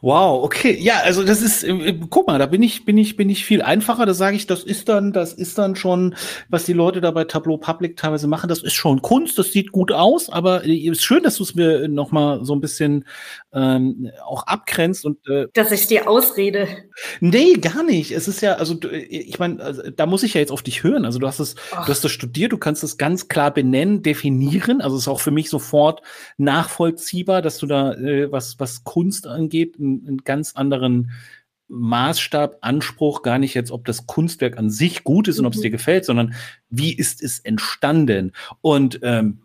Wow, 0.02 0.44
okay. 0.44 0.78
Ja, 0.80 1.00
also 1.02 1.24
das 1.24 1.42
ist, 1.42 1.64
äh, 1.64 1.98
guck 2.08 2.28
mal, 2.28 2.38
da 2.38 2.46
bin 2.46 2.62
ich, 2.62 2.84
bin 2.84 2.96
ich, 2.96 3.16
bin 3.16 3.28
ich 3.28 3.44
viel 3.44 3.60
einfacher. 3.60 4.06
Da 4.06 4.14
sage 4.14 4.36
ich, 4.36 4.46
das 4.46 4.62
ist 4.62 4.88
dann, 4.88 5.12
das 5.12 5.32
ist 5.32 5.58
dann 5.58 5.74
schon, 5.74 6.14
was 6.48 6.64
die 6.64 6.72
Leute 6.72 7.00
da 7.00 7.10
bei 7.10 7.24
Tableau 7.24 7.56
Public 7.56 7.96
teilweise 7.96 8.28
machen, 8.28 8.48
das 8.48 8.62
ist 8.62 8.74
schon 8.74 9.02
Kunst, 9.02 9.36
das 9.36 9.50
sieht 9.50 9.72
gut 9.72 9.90
aus, 9.90 10.30
aber 10.30 10.64
äh, 10.64 10.76
ist 10.76 11.02
schön, 11.02 11.24
dass 11.24 11.36
du 11.36 11.42
es 11.42 11.56
mir 11.56 11.88
noch 11.88 12.12
mal 12.12 12.44
so 12.44 12.54
ein 12.54 12.60
bisschen 12.60 13.04
ähm, 13.52 14.12
auch 14.24 14.46
abgrenzt 14.46 15.04
und 15.04 15.18
äh, 15.28 15.48
Dass 15.54 15.72
ich 15.72 15.88
dir 15.88 16.08
ausrede. 16.08 16.68
Nee, 17.18 17.54
gar 17.54 17.82
nicht. 17.82 18.12
Es 18.12 18.28
ist 18.28 18.42
ja, 18.42 18.54
also 18.54 18.76
ich 18.92 19.40
meine, 19.40 19.60
also, 19.60 19.82
da 19.90 20.06
muss 20.06 20.22
ich 20.22 20.34
ja 20.34 20.40
jetzt 20.40 20.52
auf 20.52 20.62
dich 20.62 20.84
hören. 20.84 21.04
Also 21.04 21.18
du 21.18 21.26
hast 21.26 21.40
es, 21.40 21.54
du 21.54 21.88
hast 21.88 22.04
das 22.04 22.12
studiert, 22.12 22.52
du 22.52 22.58
kannst 22.58 22.84
es 22.84 22.96
ganz 22.96 23.26
klar 23.26 23.52
benennen, 23.52 24.02
definieren. 24.02 24.80
Also 24.80 24.96
es 24.96 25.02
ist 25.02 25.08
auch 25.08 25.20
für 25.20 25.32
mich 25.32 25.50
sofort 25.50 26.00
nachvollziehbar 26.36 27.23
nachvollziehbar, 27.24 27.42
dass 27.42 27.58
du 27.58 27.66
da, 27.66 27.94
äh, 27.94 28.30
was, 28.30 28.58
was 28.60 28.84
Kunst 28.84 29.26
angeht, 29.26 29.76
einen, 29.78 30.06
einen 30.06 30.18
ganz 30.18 30.54
anderen 30.54 31.10
Maßstab, 31.68 32.58
Anspruch, 32.60 33.22
gar 33.22 33.38
nicht 33.38 33.54
jetzt, 33.54 33.70
ob 33.70 33.84
das 33.86 34.06
Kunstwerk 34.06 34.58
an 34.58 34.70
sich 34.70 35.02
gut 35.02 35.28
ist 35.28 35.38
und 35.38 35.46
ob 35.46 35.54
es 35.54 35.58
Mhm. 35.58 35.62
dir 35.62 35.70
gefällt, 35.70 36.04
sondern 36.04 36.34
wie 36.68 36.92
ist 36.92 37.22
es 37.22 37.40
entstanden? 37.40 38.32
Und 38.60 39.00
ähm, 39.02 39.40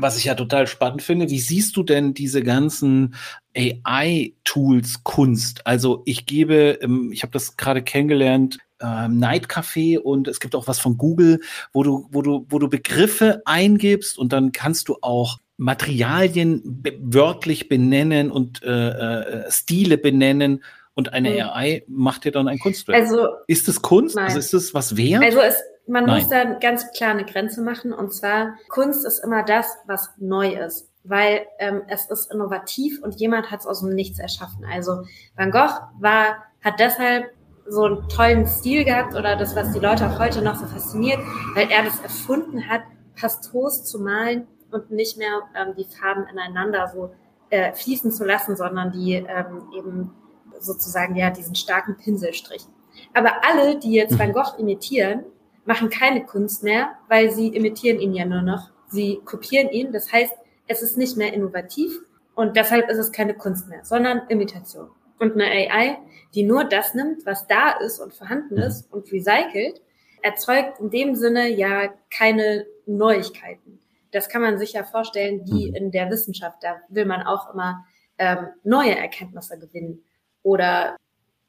was 0.00 0.18
ich 0.18 0.24
ja 0.24 0.34
total 0.34 0.66
spannend 0.66 1.02
finde, 1.02 1.30
wie 1.30 1.40
siehst 1.40 1.76
du 1.76 1.82
denn 1.82 2.14
diese 2.14 2.42
ganzen 2.42 3.14
AI-Tools 3.56 5.04
Kunst? 5.04 5.66
Also 5.66 6.02
ich 6.04 6.26
gebe, 6.26 6.78
ähm, 6.82 7.10
ich 7.12 7.22
habe 7.22 7.32
das 7.32 7.56
gerade 7.56 7.82
kennengelernt, 7.82 8.58
ähm, 8.80 9.18
Night 9.18 9.48
Café 9.48 9.98
und 9.98 10.28
es 10.28 10.40
gibt 10.40 10.54
auch 10.54 10.68
was 10.68 10.78
von 10.78 10.96
Google, 10.96 11.40
wo 11.72 11.82
du, 11.82 12.08
wo 12.10 12.22
du, 12.22 12.46
wo 12.48 12.58
du 12.58 12.68
Begriffe 12.68 13.42
eingibst 13.44 14.18
und 14.18 14.32
dann 14.32 14.52
kannst 14.52 14.88
du 14.88 14.98
auch 15.02 15.38
Materialien 15.56 16.62
be 16.64 16.96
wörtlich 17.00 17.68
benennen 17.68 18.30
und 18.30 18.62
äh, 18.62 18.90
äh, 18.90 19.50
Stile 19.50 19.98
benennen 19.98 20.62
und 20.94 21.12
eine 21.12 21.30
Mhm. 21.30 21.40
AI 21.40 21.84
macht 21.88 22.24
dir 22.24 22.32
dann 22.32 22.48
ein 22.48 22.58
Kunstwerk. 22.58 23.00
Also 23.00 23.28
ist 23.46 23.68
es 23.68 23.82
Kunst? 23.82 24.16
Nein. 24.16 24.26
Also 24.26 24.38
ist 24.38 24.54
es 24.54 24.74
was 24.74 24.96
wert? 24.96 25.22
Also 25.22 25.40
es, 25.40 25.56
man 25.88 26.04
Nein. 26.04 26.18
muss 26.18 26.28
da 26.28 26.44
ganz 26.44 26.90
klar 26.92 27.10
eine 27.10 27.24
Grenze 27.24 27.62
machen 27.62 27.92
und 27.92 28.12
zwar 28.12 28.54
Kunst 28.68 29.04
ist 29.06 29.20
immer 29.20 29.42
das, 29.42 29.76
was 29.86 30.10
neu 30.18 30.54
ist, 30.54 30.90
weil 31.04 31.46
ähm, 31.58 31.82
es 31.88 32.06
ist 32.06 32.32
innovativ 32.32 33.02
und 33.02 33.18
jemand 33.18 33.50
hat 33.50 33.60
es 33.60 33.66
aus 33.66 33.80
dem 33.80 33.94
Nichts 33.94 34.18
erschaffen. 34.18 34.64
Also 34.70 35.04
Van 35.36 35.50
Gogh 35.50 35.80
war, 35.98 36.44
hat 36.62 36.78
deshalb 36.78 37.30
so 37.66 37.84
einen 37.84 38.08
tollen 38.08 38.46
Stil 38.46 38.84
gehabt 38.84 39.14
oder 39.14 39.36
das, 39.36 39.54
was 39.54 39.72
die 39.72 39.78
Leute 39.78 40.06
auch 40.06 40.18
heute 40.18 40.42
noch 40.42 40.56
so 40.56 40.66
fasziniert, 40.66 41.18
weil 41.54 41.70
er 41.70 41.84
das 41.84 42.00
erfunden 42.00 42.68
hat, 42.68 42.82
pastos 43.18 43.84
zu 43.84 43.98
malen 44.00 44.46
und 44.70 44.90
nicht 44.90 45.18
mehr 45.18 45.42
ähm, 45.54 45.74
die 45.76 45.84
Farben 45.84 46.26
ineinander 46.30 46.88
so 46.88 47.10
äh, 47.50 47.72
fließen 47.72 48.12
zu 48.12 48.24
lassen, 48.24 48.56
sondern 48.56 48.92
die 48.92 49.14
ähm, 49.14 49.70
eben 49.74 50.12
sozusagen 50.60 51.14
ja 51.16 51.30
diesen 51.30 51.54
starken 51.54 51.96
Pinselstrich. 51.96 52.66
Aber 53.14 53.44
alle, 53.44 53.78
die 53.78 53.92
jetzt 53.92 54.18
Van 54.18 54.32
Gogh 54.32 54.58
imitieren, 54.58 55.24
machen 55.68 55.90
keine 55.90 56.24
Kunst 56.24 56.62
mehr, 56.62 56.92
weil 57.08 57.30
sie 57.30 57.48
imitieren 57.48 58.00
ihn 58.00 58.14
ja 58.14 58.24
nur 58.24 58.40
noch. 58.40 58.70
Sie 58.88 59.20
kopieren 59.26 59.68
ihn. 59.68 59.92
Das 59.92 60.10
heißt, 60.10 60.32
es 60.66 60.82
ist 60.82 60.96
nicht 60.96 61.16
mehr 61.18 61.32
innovativ 61.34 61.92
und 62.34 62.56
deshalb 62.56 62.88
ist 62.88 62.96
es 62.96 63.12
keine 63.12 63.34
Kunst 63.34 63.68
mehr, 63.68 63.84
sondern 63.84 64.22
Imitation. 64.28 64.88
Und 65.18 65.34
eine 65.34 65.44
AI, 65.44 65.98
die 66.34 66.42
nur 66.42 66.64
das 66.64 66.94
nimmt, 66.94 67.26
was 67.26 67.46
da 67.48 67.72
ist 67.84 68.00
und 68.00 68.14
vorhanden 68.14 68.56
ist 68.56 68.90
und 68.92 69.12
recycelt, 69.12 69.82
erzeugt 70.22 70.80
in 70.80 70.88
dem 70.90 71.14
Sinne 71.14 71.48
ja 71.48 71.92
keine 72.10 72.64
Neuigkeiten. 72.86 73.78
Das 74.12 74.30
kann 74.30 74.40
man 74.40 74.58
sich 74.58 74.72
ja 74.72 74.84
vorstellen, 74.84 75.42
wie 75.44 75.68
Mhm. 75.68 75.74
in 75.76 75.90
der 75.90 76.08
Wissenschaft. 76.10 76.58
Da 76.62 76.76
will 76.88 77.04
man 77.04 77.22
auch 77.26 77.52
immer 77.52 77.84
ähm, 78.16 78.48
neue 78.64 78.96
Erkenntnisse 78.96 79.58
gewinnen. 79.58 80.02
Oder 80.42 80.96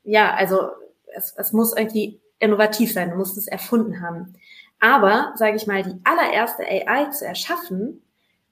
ja, 0.04 0.34
also 0.36 0.72
es, 1.16 1.34
es 1.38 1.54
muss 1.54 1.76
irgendwie 1.76 2.20
innovativ 2.40 2.94
sein, 2.94 3.12
du 3.12 3.18
musst 3.18 3.38
es 3.38 3.48
erfunden 3.48 4.02
haben. 4.02 4.34
Aber, 4.80 5.34
sage 5.36 5.58
ich 5.58 5.68
mal, 5.68 5.84
die 5.84 6.00
allererste 6.04 6.64
AI 6.66 7.10
zu 7.10 7.26
erschaffen, 7.26 8.02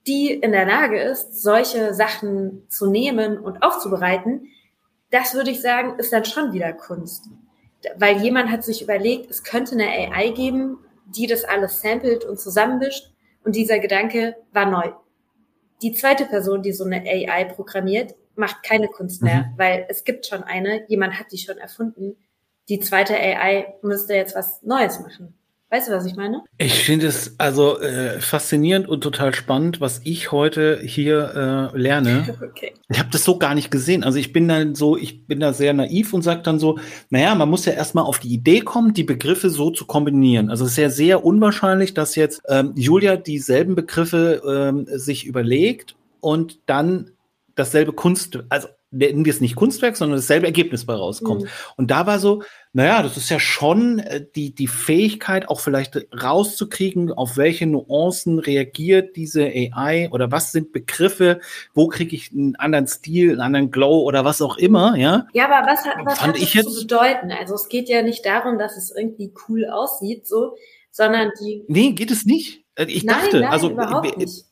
die 0.06 0.32
in 0.32 0.52
der 0.52 0.66
Lage 0.66 1.00
ist, 1.00 1.42
solche 1.42 1.94
Sachen 1.94 2.66
zu 2.68 2.90
nehmen 2.90 3.38
und 3.38 3.62
aufzubereiten, 3.62 4.48
das 5.10 5.34
würde 5.34 5.50
ich 5.50 5.60
sagen, 5.60 5.98
ist 5.98 6.12
dann 6.12 6.24
schon 6.24 6.52
wieder 6.52 6.72
Kunst. 6.72 7.28
Weil 7.96 8.18
jemand 8.18 8.50
hat 8.50 8.64
sich 8.64 8.82
überlegt, 8.82 9.30
es 9.30 9.42
könnte 9.42 9.72
eine 9.72 9.88
AI 9.88 10.30
geben, 10.30 10.78
die 11.06 11.26
das 11.26 11.44
alles 11.44 11.80
samplet 11.80 12.24
und 12.24 12.38
zusammenmischt 12.38 13.10
und 13.44 13.56
dieser 13.56 13.78
Gedanke 13.78 14.36
war 14.52 14.66
neu. 14.66 14.92
Die 15.80 15.92
zweite 15.92 16.26
Person, 16.26 16.62
die 16.62 16.72
so 16.72 16.84
eine 16.84 17.02
AI 17.02 17.44
programmiert, 17.44 18.14
macht 18.34 18.62
keine 18.62 18.88
Kunst 18.88 19.22
mehr, 19.22 19.42
Mhm. 19.52 19.52
weil 19.58 19.86
es 19.88 20.04
gibt 20.04 20.26
schon 20.26 20.42
eine, 20.42 20.84
jemand 20.88 21.18
hat 21.18 21.32
die 21.32 21.38
schon 21.38 21.56
erfunden. 21.58 22.16
Die 22.68 22.80
zweite 22.80 23.14
AI 23.14 23.74
müsste 23.82 24.14
jetzt 24.14 24.34
was 24.34 24.62
Neues 24.62 25.00
machen. 25.00 25.34
Weißt 25.70 25.88
du, 25.88 25.92
was 25.92 26.06
ich 26.06 26.16
meine? 26.16 26.42
Ich 26.56 26.82
finde 26.84 27.08
es 27.08 27.34
also 27.38 27.78
äh, 27.78 28.20
faszinierend 28.22 28.88
und 28.88 29.02
total 29.02 29.34
spannend, 29.34 29.82
was 29.82 30.00
ich 30.04 30.32
heute 30.32 30.80
hier 30.82 31.70
äh, 31.74 31.78
lerne. 31.78 32.36
Okay. 32.48 32.72
Ich 32.88 32.98
habe 32.98 33.10
das 33.10 33.24
so 33.24 33.38
gar 33.38 33.54
nicht 33.54 33.70
gesehen. 33.70 34.02
Also 34.02 34.18
ich 34.18 34.32
bin 34.32 34.48
dann 34.48 34.74
so, 34.74 34.96
ich 34.96 35.26
bin 35.26 35.40
da 35.40 35.52
sehr 35.52 35.74
naiv 35.74 36.14
und 36.14 36.22
sage 36.22 36.42
dann 36.42 36.58
so, 36.58 36.78
naja, 37.10 37.34
man 37.34 37.50
muss 37.50 37.66
ja 37.66 37.74
erstmal 37.74 38.04
auf 38.04 38.18
die 38.18 38.32
Idee 38.32 38.60
kommen, 38.60 38.94
die 38.94 39.04
Begriffe 39.04 39.50
so 39.50 39.70
zu 39.70 39.84
kombinieren. 39.84 40.50
Also 40.50 40.64
es 40.64 40.72
ist 40.72 40.78
ja 40.78 40.90
sehr 40.90 41.24
unwahrscheinlich, 41.24 41.92
dass 41.92 42.16
jetzt 42.16 42.40
ähm, 42.48 42.72
Julia 42.74 43.16
dieselben 43.16 43.74
Begriffe 43.74 44.42
ähm, 44.48 44.86
sich 44.90 45.26
überlegt 45.26 45.96
und 46.20 46.60
dann 46.66 47.10
dasselbe 47.54 47.92
Kunst, 47.92 48.38
also 48.48 48.68
nennen 48.90 49.24
wir 49.24 49.32
es 49.32 49.40
nicht 49.40 49.54
Kunstwerk, 49.56 49.96
sondern 49.96 50.18
dasselbe 50.18 50.46
Ergebnis 50.46 50.86
bei 50.86 50.94
rauskommt. 50.94 51.42
Mhm. 51.42 51.48
Und 51.76 51.90
da 51.90 52.06
war 52.06 52.18
so, 52.18 52.42
naja, 52.72 53.02
das 53.02 53.16
ist 53.16 53.28
ja 53.28 53.38
schon 53.38 53.98
äh, 53.98 54.24
die, 54.34 54.54
die 54.54 54.66
Fähigkeit, 54.66 55.48
auch 55.48 55.60
vielleicht 55.60 55.96
rauszukriegen, 56.22 57.12
auf 57.12 57.36
welche 57.36 57.66
Nuancen 57.66 58.38
reagiert 58.38 59.16
diese 59.16 59.44
AI 59.44 60.08
oder 60.10 60.30
was 60.32 60.52
sind 60.52 60.72
Begriffe, 60.72 61.40
wo 61.74 61.88
kriege 61.88 62.16
ich 62.16 62.32
einen 62.32 62.56
anderen 62.56 62.86
Stil, 62.86 63.32
einen 63.32 63.40
anderen 63.40 63.70
Glow 63.70 64.02
oder 64.02 64.24
was 64.24 64.40
auch 64.40 64.56
immer, 64.56 64.96
ja. 64.96 65.26
Ja, 65.34 65.50
aber 65.50 65.70
was 65.70 65.84
hat, 65.84 65.96
was 66.04 66.18
Fand 66.18 66.34
hat 66.34 66.36
ich 66.42 66.52
das 66.52 66.54
jetzt- 66.54 66.74
zu 66.74 66.80
bedeuten? 66.86 67.30
Also 67.30 67.54
es 67.54 67.68
geht 67.68 67.88
ja 67.88 68.02
nicht 68.02 68.24
darum, 68.24 68.58
dass 68.58 68.76
es 68.76 68.90
irgendwie 68.96 69.32
cool 69.48 69.66
aussieht, 69.66 70.26
so, 70.26 70.56
sondern 70.90 71.30
die. 71.40 71.64
Nee, 71.68 71.92
geht 71.92 72.10
es 72.10 72.24
nicht. 72.24 72.64
Äh, 72.74 72.86
Ich 72.86 73.04
nein, 73.04 73.16
dachte, 73.20 73.40
nein, 73.40 73.50
also 73.50 73.70
überhaupt 73.70 74.14
äh, 74.14 74.18
nicht. 74.18 74.44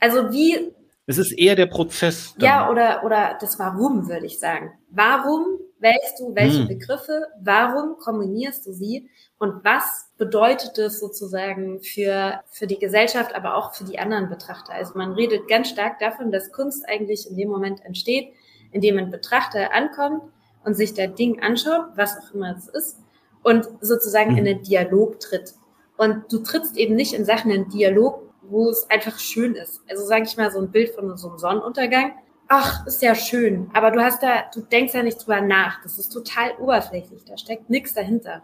Also 0.00 0.30
wie, 0.30 0.72
es 1.08 1.18
ist 1.18 1.32
eher 1.32 1.56
der 1.56 1.66
Prozess. 1.66 2.34
dann. 2.38 2.46
ja, 2.46 2.70
oder, 2.70 3.02
oder 3.04 3.36
das 3.40 3.58
Warum, 3.58 4.08
würde 4.08 4.26
ich 4.26 4.38
sagen. 4.38 4.72
Warum 4.90 5.44
wählst 5.80 6.20
du 6.20 6.34
welche 6.34 6.60
Hm. 6.60 6.68
Begriffe? 6.68 7.26
Warum 7.40 7.96
kombinierst 7.98 8.66
du 8.66 8.72
sie? 8.72 9.08
Und 9.38 9.64
was 9.64 10.10
bedeutet 10.18 10.76
es 10.78 11.00
sozusagen 11.00 11.80
für, 11.80 12.40
für 12.50 12.66
die 12.66 12.78
Gesellschaft, 12.78 13.34
aber 13.34 13.54
auch 13.56 13.74
für 13.74 13.84
die 13.84 13.98
anderen 13.98 14.28
Betrachter? 14.28 14.72
Also 14.74 14.96
man 14.96 15.12
redet 15.12 15.48
ganz 15.48 15.68
stark 15.70 15.98
davon, 15.98 16.30
dass 16.32 16.52
Kunst 16.52 16.88
eigentlich 16.88 17.28
in 17.30 17.36
dem 17.36 17.48
Moment 17.48 17.84
entsteht, 17.84 18.32
in 18.72 18.80
dem 18.80 18.98
ein 18.98 19.10
Betrachter 19.10 19.72
ankommt 19.72 20.22
und 20.64 20.74
sich 20.74 20.92
der 20.94 21.08
Ding 21.08 21.40
anschaut, 21.40 21.86
was 21.94 22.16
auch 22.18 22.34
immer 22.34 22.54
es 22.56 22.68
ist, 22.68 22.98
und 23.44 23.66
sozusagen 23.80 24.32
Mhm. 24.32 24.38
in 24.38 24.48
einen 24.48 24.62
Dialog 24.62 25.20
tritt. 25.20 25.54
Und 25.96 26.24
du 26.32 26.38
trittst 26.40 26.76
eben 26.76 26.96
nicht 26.96 27.14
in 27.14 27.24
Sachen 27.24 27.50
in 27.50 27.68
Dialog, 27.70 28.27
wo 28.50 28.70
es 28.70 28.88
einfach 28.90 29.18
schön 29.18 29.54
ist. 29.54 29.82
Also 29.88 30.04
sage 30.04 30.24
ich 30.24 30.36
mal 30.36 30.50
so 30.50 30.58
ein 30.58 30.70
Bild 30.70 30.94
von 30.94 31.16
so 31.16 31.28
einem 31.28 31.38
Sonnenuntergang. 31.38 32.12
Ach, 32.48 32.86
ist 32.86 33.02
ja 33.02 33.14
schön, 33.14 33.70
aber 33.74 33.90
du 33.90 34.02
hast 34.02 34.22
da, 34.22 34.44
du 34.54 34.62
denkst 34.62 34.94
ja 34.94 35.02
nicht 35.02 35.18
drüber 35.18 35.42
nach. 35.42 35.82
Das 35.82 35.98
ist 35.98 36.08
total 36.08 36.52
oberflächlich. 36.58 37.24
Da 37.26 37.36
steckt 37.36 37.68
nichts 37.68 37.92
dahinter. 37.92 38.42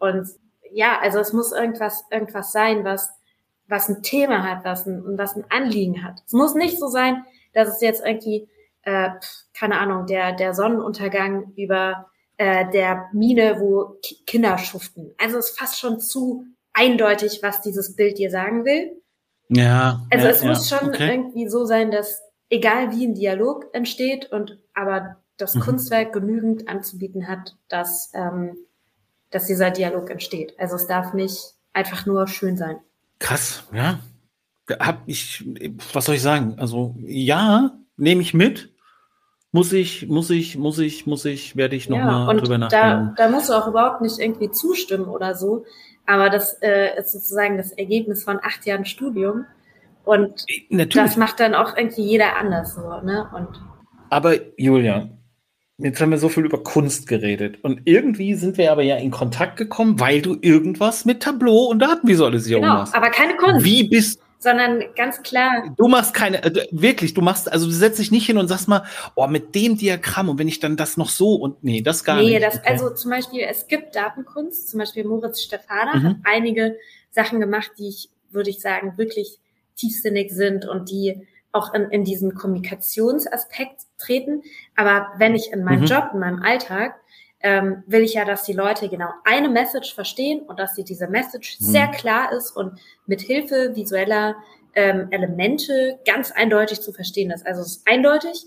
Und 0.00 0.28
ja, 0.72 0.98
also 1.00 1.18
es 1.20 1.32
muss 1.32 1.52
irgendwas, 1.52 2.04
irgendwas 2.10 2.52
sein, 2.52 2.84
was, 2.84 3.10
was 3.68 3.88
ein 3.88 4.02
Thema 4.02 4.42
hat, 4.42 4.64
was 4.64 4.86
ein, 4.86 5.16
was 5.16 5.36
ein 5.36 5.44
Anliegen 5.50 6.02
hat. 6.02 6.22
Es 6.26 6.32
muss 6.32 6.54
nicht 6.54 6.78
so 6.78 6.88
sein, 6.88 7.24
dass 7.52 7.68
es 7.68 7.80
jetzt 7.80 8.04
irgendwie, 8.04 8.48
äh, 8.82 9.10
keine 9.54 9.78
Ahnung, 9.78 10.06
der, 10.06 10.32
der 10.32 10.54
Sonnenuntergang 10.54 11.52
über 11.56 12.10
äh, 12.38 12.70
der 12.70 13.08
Mine, 13.12 13.60
wo 13.60 13.98
Ki 14.02 14.16
Kinder 14.26 14.58
schuften. 14.58 15.14
Also 15.18 15.38
es 15.38 15.50
ist 15.50 15.58
fast 15.58 15.78
schon 15.78 16.00
zu 16.00 16.46
eindeutig, 16.72 17.40
was 17.42 17.62
dieses 17.62 17.96
Bild 17.96 18.18
dir 18.18 18.30
sagen 18.30 18.64
will. 18.64 19.00
Ja. 19.48 20.06
Also 20.10 20.26
ja, 20.26 20.32
es 20.32 20.44
muss 20.44 20.70
ja, 20.70 20.78
schon 20.78 20.88
okay. 20.88 21.10
irgendwie 21.10 21.48
so 21.48 21.64
sein, 21.64 21.90
dass 21.90 22.22
egal 22.50 22.92
wie 22.92 23.06
ein 23.06 23.14
Dialog 23.14 23.66
entsteht 23.72 24.30
und 24.32 24.58
aber 24.74 25.16
das 25.36 25.54
Mhm. 25.54 25.60
Kunstwerk 25.60 26.12
genügend 26.12 26.68
anzubieten 26.68 27.28
hat, 27.28 27.56
dass, 27.68 28.10
ähm, 28.14 28.56
dass 29.30 29.46
dieser 29.46 29.70
Dialog 29.70 30.10
entsteht. 30.10 30.58
Also 30.58 30.76
es 30.76 30.86
darf 30.86 31.14
nicht 31.14 31.54
einfach 31.72 32.06
nur 32.06 32.26
schön 32.26 32.56
sein. 32.56 32.78
Krass, 33.18 33.64
ja. 33.72 34.00
Hab 34.80 35.02
ich, 35.06 35.44
was 35.92 36.04
soll 36.04 36.16
ich 36.16 36.22
sagen? 36.22 36.56
Also 36.58 36.94
ja, 37.00 37.78
nehme 37.96 38.20
ich 38.20 38.34
mit. 38.34 38.74
Muss 39.50 39.72
ich, 39.72 40.06
muss 40.08 40.28
ich, 40.30 40.58
muss 40.58 40.78
ich, 40.78 41.06
muss 41.06 41.24
ich, 41.24 41.56
werde 41.56 41.74
ich 41.74 41.88
nochmal 41.88 42.28
und 42.28 42.42
drüber 42.42 42.58
da, 42.58 42.58
nachdenken. 42.58 43.14
da 43.16 43.30
musst 43.30 43.48
du 43.48 43.54
auch 43.54 43.66
überhaupt 43.66 44.02
nicht 44.02 44.18
irgendwie 44.18 44.50
zustimmen 44.50 45.06
oder 45.06 45.34
so. 45.34 45.64
Aber 46.04 46.28
das 46.28 46.54
äh, 46.60 46.98
ist 46.98 47.12
sozusagen 47.12 47.56
das 47.56 47.72
Ergebnis 47.72 48.24
von 48.24 48.38
acht 48.42 48.66
Jahren 48.66 48.84
Studium. 48.84 49.46
Und 50.04 50.44
Natürlich. 50.70 51.08
das 51.08 51.16
macht 51.16 51.40
dann 51.40 51.54
auch 51.54 51.76
irgendwie 51.76 52.02
jeder 52.02 52.36
anders 52.36 52.74
so, 52.74 52.80
ne? 53.02 53.28
Und 53.34 53.48
Aber 54.10 54.34
Julia, 54.58 55.10
jetzt 55.78 56.00
haben 56.00 56.10
wir 56.10 56.18
so 56.18 56.28
viel 56.28 56.44
über 56.44 56.62
Kunst 56.62 57.06
geredet. 57.08 57.62
Und 57.62 57.82
irgendwie 57.84 58.34
sind 58.34 58.58
wir 58.58 58.72
aber 58.72 58.82
ja 58.82 58.96
in 58.96 59.10
Kontakt 59.10 59.56
gekommen, 59.56 60.00
weil 60.00 60.22
du 60.22 60.36
irgendwas 60.40 61.04
mit 61.04 61.22
Tableau 61.22 61.66
und 61.66 61.80
Datenvisualisierung 61.80 62.62
genau, 62.62 62.74
machst. 62.76 62.94
aber 62.94 63.10
keine 63.10 63.36
Kunst, 63.36 63.64
Wie 63.64 63.88
bist 63.88 64.20
sondern 64.38 64.84
ganz 64.94 65.22
klar 65.22 65.74
du 65.76 65.88
machst 65.88 66.14
keine, 66.14 66.42
äh, 66.44 66.66
wirklich, 66.70 67.14
du 67.14 67.20
machst, 67.20 67.50
also 67.50 67.66
du 67.66 67.72
setzt 67.72 67.98
dich 67.98 68.10
nicht 68.10 68.26
hin 68.26 68.38
und 68.38 68.48
sagst 68.48 68.68
mal, 68.68 68.84
oh, 69.16 69.26
mit 69.26 69.54
dem 69.54 69.76
Diagramm 69.76 70.28
und 70.28 70.38
wenn 70.38 70.48
ich 70.48 70.60
dann 70.60 70.76
das 70.76 70.96
noch 70.96 71.10
so 71.10 71.34
und 71.34 71.62
nee, 71.64 71.82
das 71.82 72.04
gar 72.04 72.16
nee, 72.16 72.30
nicht. 72.30 72.42
das, 72.42 72.58
Okay. 72.58 72.68
also 72.68 72.90
zum 72.90 73.10
Beispiel, 73.10 73.40
es 73.48 73.66
gibt 73.66 73.96
Datenkunst, 73.96 74.70
zum 74.70 74.78
Beispiel 74.78 75.04
Moritz 75.04 75.42
Stefana 75.42 75.96
Mhm. 75.96 76.04
hat 76.04 76.16
einige 76.24 76.76
Sachen 77.10 77.40
gemacht, 77.40 77.72
die 77.78 77.88
ich, 77.88 78.10
würde 78.30 78.50
ich 78.50 78.60
sagen, 78.60 78.94
wirklich 78.96 79.38
tiefsinnig 79.76 80.30
sind 80.30 80.66
und 80.66 80.90
die 80.90 81.26
auch 81.52 81.72
in, 81.74 81.90
in 81.90 82.04
diesen 82.04 82.34
Kommunikationsaspekt 82.34 83.82
treten. 83.96 84.42
Aber 84.76 85.08
wenn 85.18 85.34
ich 85.34 85.52
in 85.52 85.64
meinem 85.64 85.80
mhm. 85.80 85.86
Job, 85.86 86.10
in 86.12 86.20
meinem 86.20 86.42
Alltag, 86.42 86.96
ähm, 87.40 87.84
will 87.86 88.02
ich 88.02 88.14
ja, 88.14 88.24
dass 88.24 88.44
die 88.44 88.52
Leute 88.52 88.88
genau 88.88 89.10
eine 89.24 89.48
Message 89.48 89.94
verstehen 89.94 90.40
und 90.40 90.58
dass 90.58 90.74
sie 90.74 90.84
diese 90.84 91.06
Message 91.06 91.58
mhm. 91.60 91.64
sehr 91.64 91.88
klar 91.88 92.32
ist 92.32 92.50
und 92.50 92.80
mit 93.06 93.20
Hilfe 93.20 93.74
visueller 93.74 94.36
ähm, 94.74 95.08
Elemente 95.10 95.98
ganz 96.04 96.32
eindeutig 96.32 96.80
zu 96.80 96.92
verstehen 96.92 97.30
ist. 97.30 97.46
Also 97.46 97.62
es 97.62 97.78
ist 97.78 97.82
eindeutig. 97.86 98.46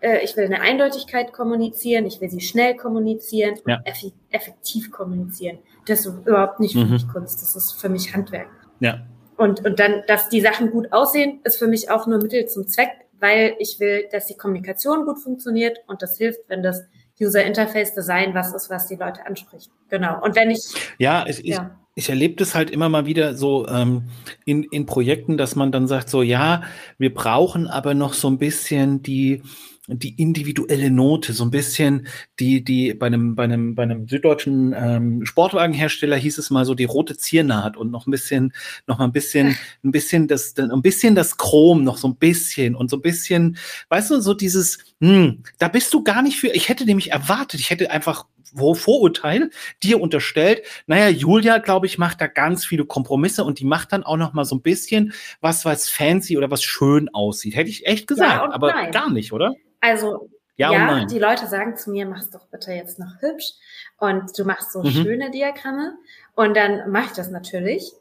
Äh, 0.00 0.22
ich 0.22 0.36
will 0.36 0.44
eine 0.44 0.60
Eindeutigkeit 0.60 1.32
kommunizieren, 1.32 2.04
ich 2.04 2.20
will 2.20 2.28
sie 2.28 2.40
schnell 2.40 2.76
kommunizieren, 2.76 3.54
ja. 3.66 3.80
eff 3.84 4.04
effektiv 4.30 4.90
kommunizieren. 4.90 5.58
Das 5.86 6.00
ist 6.00 6.06
überhaupt 6.06 6.60
nicht 6.60 6.74
für 6.74 6.84
mhm. 6.84 6.92
mich 6.92 7.08
Kunst, 7.08 7.40
das 7.40 7.56
ist 7.56 7.72
für 7.72 7.88
mich 7.88 8.14
Handwerk. 8.14 8.48
Ja. 8.80 9.06
Und, 9.36 9.64
und 9.64 9.80
dann, 9.80 10.02
dass 10.06 10.28
die 10.28 10.40
Sachen 10.40 10.70
gut 10.70 10.92
aussehen, 10.92 11.40
ist 11.44 11.56
für 11.56 11.66
mich 11.66 11.90
auch 11.90 12.06
nur 12.06 12.18
Mittel 12.18 12.46
zum 12.46 12.68
Zweck, 12.68 12.90
weil 13.18 13.56
ich 13.58 13.80
will, 13.80 14.06
dass 14.12 14.26
die 14.26 14.36
Kommunikation 14.36 15.06
gut 15.06 15.18
funktioniert 15.18 15.78
und 15.86 16.02
das 16.02 16.18
hilft, 16.18 16.40
wenn 16.48 16.62
das 16.62 16.84
User 17.20 17.44
Interface 17.44 17.94
Design 17.94 18.34
was 18.34 18.52
ist, 18.52 18.70
was 18.70 18.86
die 18.88 18.96
Leute 18.96 19.24
anspricht. 19.26 19.70
Genau. 19.88 20.22
Und 20.22 20.34
wenn 20.34 20.50
ich. 20.50 20.60
Ja, 20.98 21.24
es, 21.26 21.40
ja. 21.42 21.70
ich, 21.94 22.04
ich 22.04 22.08
erlebe 22.08 22.34
das 22.36 22.54
halt 22.54 22.70
immer 22.70 22.88
mal 22.88 23.06
wieder 23.06 23.34
so 23.34 23.68
ähm, 23.68 24.08
in, 24.44 24.64
in 24.64 24.86
Projekten, 24.86 25.36
dass 25.36 25.54
man 25.54 25.70
dann 25.70 25.86
sagt, 25.86 26.10
so 26.10 26.22
ja, 26.22 26.62
wir 26.98 27.14
brauchen 27.14 27.68
aber 27.68 27.94
noch 27.94 28.14
so 28.14 28.28
ein 28.28 28.38
bisschen 28.38 29.02
die 29.02 29.42
die 29.86 30.20
individuelle 30.20 30.90
Note, 30.90 31.34
so 31.34 31.44
ein 31.44 31.50
bisschen 31.50 32.06
die, 32.40 32.64
die 32.64 32.94
bei 32.94 33.06
einem, 33.06 33.34
bei 33.34 33.44
einem, 33.44 33.74
bei 33.74 33.82
einem 33.82 34.08
süddeutschen 34.08 34.74
ähm, 34.76 35.26
Sportwagenhersteller 35.26 36.16
hieß 36.16 36.38
es 36.38 36.50
mal 36.50 36.64
so 36.64 36.74
die 36.74 36.84
rote 36.84 37.16
Ziernaht 37.16 37.76
und 37.76 37.90
noch 37.90 38.06
ein 38.06 38.10
bisschen, 38.10 38.54
noch 38.86 38.98
mal 38.98 39.04
ein 39.04 39.12
bisschen, 39.12 39.56
ein 39.84 39.90
bisschen 39.90 40.26
das, 40.26 40.56
ein 40.56 40.82
bisschen 40.82 41.14
das 41.14 41.36
Chrom, 41.36 41.84
noch 41.84 41.98
so 41.98 42.08
ein 42.08 42.16
bisschen 42.16 42.74
und 42.74 42.88
so 42.88 42.96
ein 42.96 43.02
bisschen, 43.02 43.58
weißt 43.90 44.10
du, 44.10 44.20
so 44.20 44.32
dieses, 44.32 44.78
hm, 45.00 45.42
da 45.58 45.68
bist 45.68 45.92
du 45.92 46.02
gar 46.02 46.22
nicht 46.22 46.38
für, 46.38 46.48
ich 46.48 46.70
hätte 46.70 46.86
nämlich 46.86 47.12
erwartet, 47.12 47.60
ich 47.60 47.68
hätte 47.68 47.90
einfach 47.90 48.24
Vorurteil 48.56 49.50
dir 49.82 50.00
unterstellt, 50.00 50.62
naja, 50.86 51.08
Julia, 51.08 51.58
glaube 51.58 51.86
ich, 51.86 51.98
macht 51.98 52.20
da 52.20 52.26
ganz 52.26 52.64
viele 52.64 52.84
Kompromisse 52.84 53.44
und 53.44 53.58
die 53.58 53.64
macht 53.64 53.92
dann 53.92 54.04
auch 54.04 54.16
noch 54.16 54.32
mal 54.32 54.44
so 54.44 54.54
ein 54.54 54.62
bisschen 54.62 55.12
was, 55.40 55.64
was 55.64 55.90
fancy 55.90 56.38
oder 56.38 56.50
was 56.50 56.62
schön 56.62 57.08
aussieht. 57.12 57.56
Hätte 57.56 57.70
ich 57.70 57.86
echt 57.86 58.06
gesagt, 58.06 58.32
ja 58.32 58.52
aber 58.52 58.72
nein. 58.72 58.92
gar 58.92 59.10
nicht, 59.10 59.32
oder? 59.32 59.54
Also 59.84 60.30
ja, 60.56 60.72
ja 60.72 61.04
die 61.04 61.18
Leute 61.18 61.46
sagen 61.46 61.76
zu 61.76 61.90
mir, 61.90 62.06
mach's 62.06 62.30
doch 62.30 62.46
bitte 62.46 62.72
jetzt 62.72 62.98
noch 62.98 63.20
hübsch 63.20 63.52
und 63.98 64.38
du 64.38 64.44
machst 64.44 64.72
so 64.72 64.82
mhm. 64.82 64.90
schöne 64.90 65.30
Diagramme 65.30 65.94
und 66.34 66.56
dann 66.56 66.90
mache 66.90 67.06
ich 67.06 67.12
das 67.12 67.30
natürlich. 67.30 67.92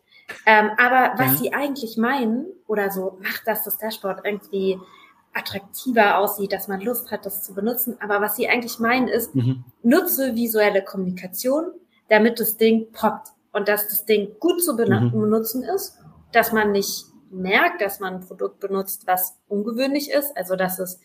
Ähm, 0.46 0.72
aber 0.78 1.14
was 1.18 1.34
ja. 1.34 1.38
sie 1.38 1.54
eigentlich 1.54 1.98
meinen 1.98 2.46
oder 2.68 2.90
so, 2.90 3.20
macht 3.22 3.46
dass 3.46 3.66
das 3.66 3.78
Dashboard 3.78 4.22
irgendwie 4.24 4.80
attraktiver 5.34 6.20
aussieht, 6.20 6.54
dass 6.54 6.70
man 6.70 6.80
Lust 6.80 7.12
hat, 7.12 7.26
das 7.26 7.44
zu 7.44 7.54
benutzen. 7.54 7.98
Aber 8.00 8.22
was 8.22 8.38
sie 8.38 8.48
eigentlich 8.48 8.80
meinen 8.80 9.10
ist, 9.10 9.36
mhm. 9.36 9.66
nutze 9.82 10.36
visuelle 10.36 10.84
Kommunikation, 10.84 11.66
damit 12.08 12.40
das 12.40 12.56
Ding 12.56 12.92
poppt 12.94 13.30
und 13.52 13.68
dass 13.68 13.90
das 13.90 14.06
Ding 14.06 14.36
gut 14.40 14.64
zu 14.64 14.74
mhm. 14.74 15.12
benutzen 15.12 15.64
ist, 15.64 15.98
dass 16.32 16.54
man 16.54 16.72
nicht 16.72 17.08
merkt, 17.30 17.82
dass 17.82 18.00
man 18.00 18.16
ein 18.16 18.22
Produkt 18.22 18.60
benutzt, 18.60 19.08
was 19.08 19.40
ungewöhnlich 19.50 20.12
ist, 20.12 20.38
also 20.38 20.56
dass 20.56 20.80
es 20.80 21.02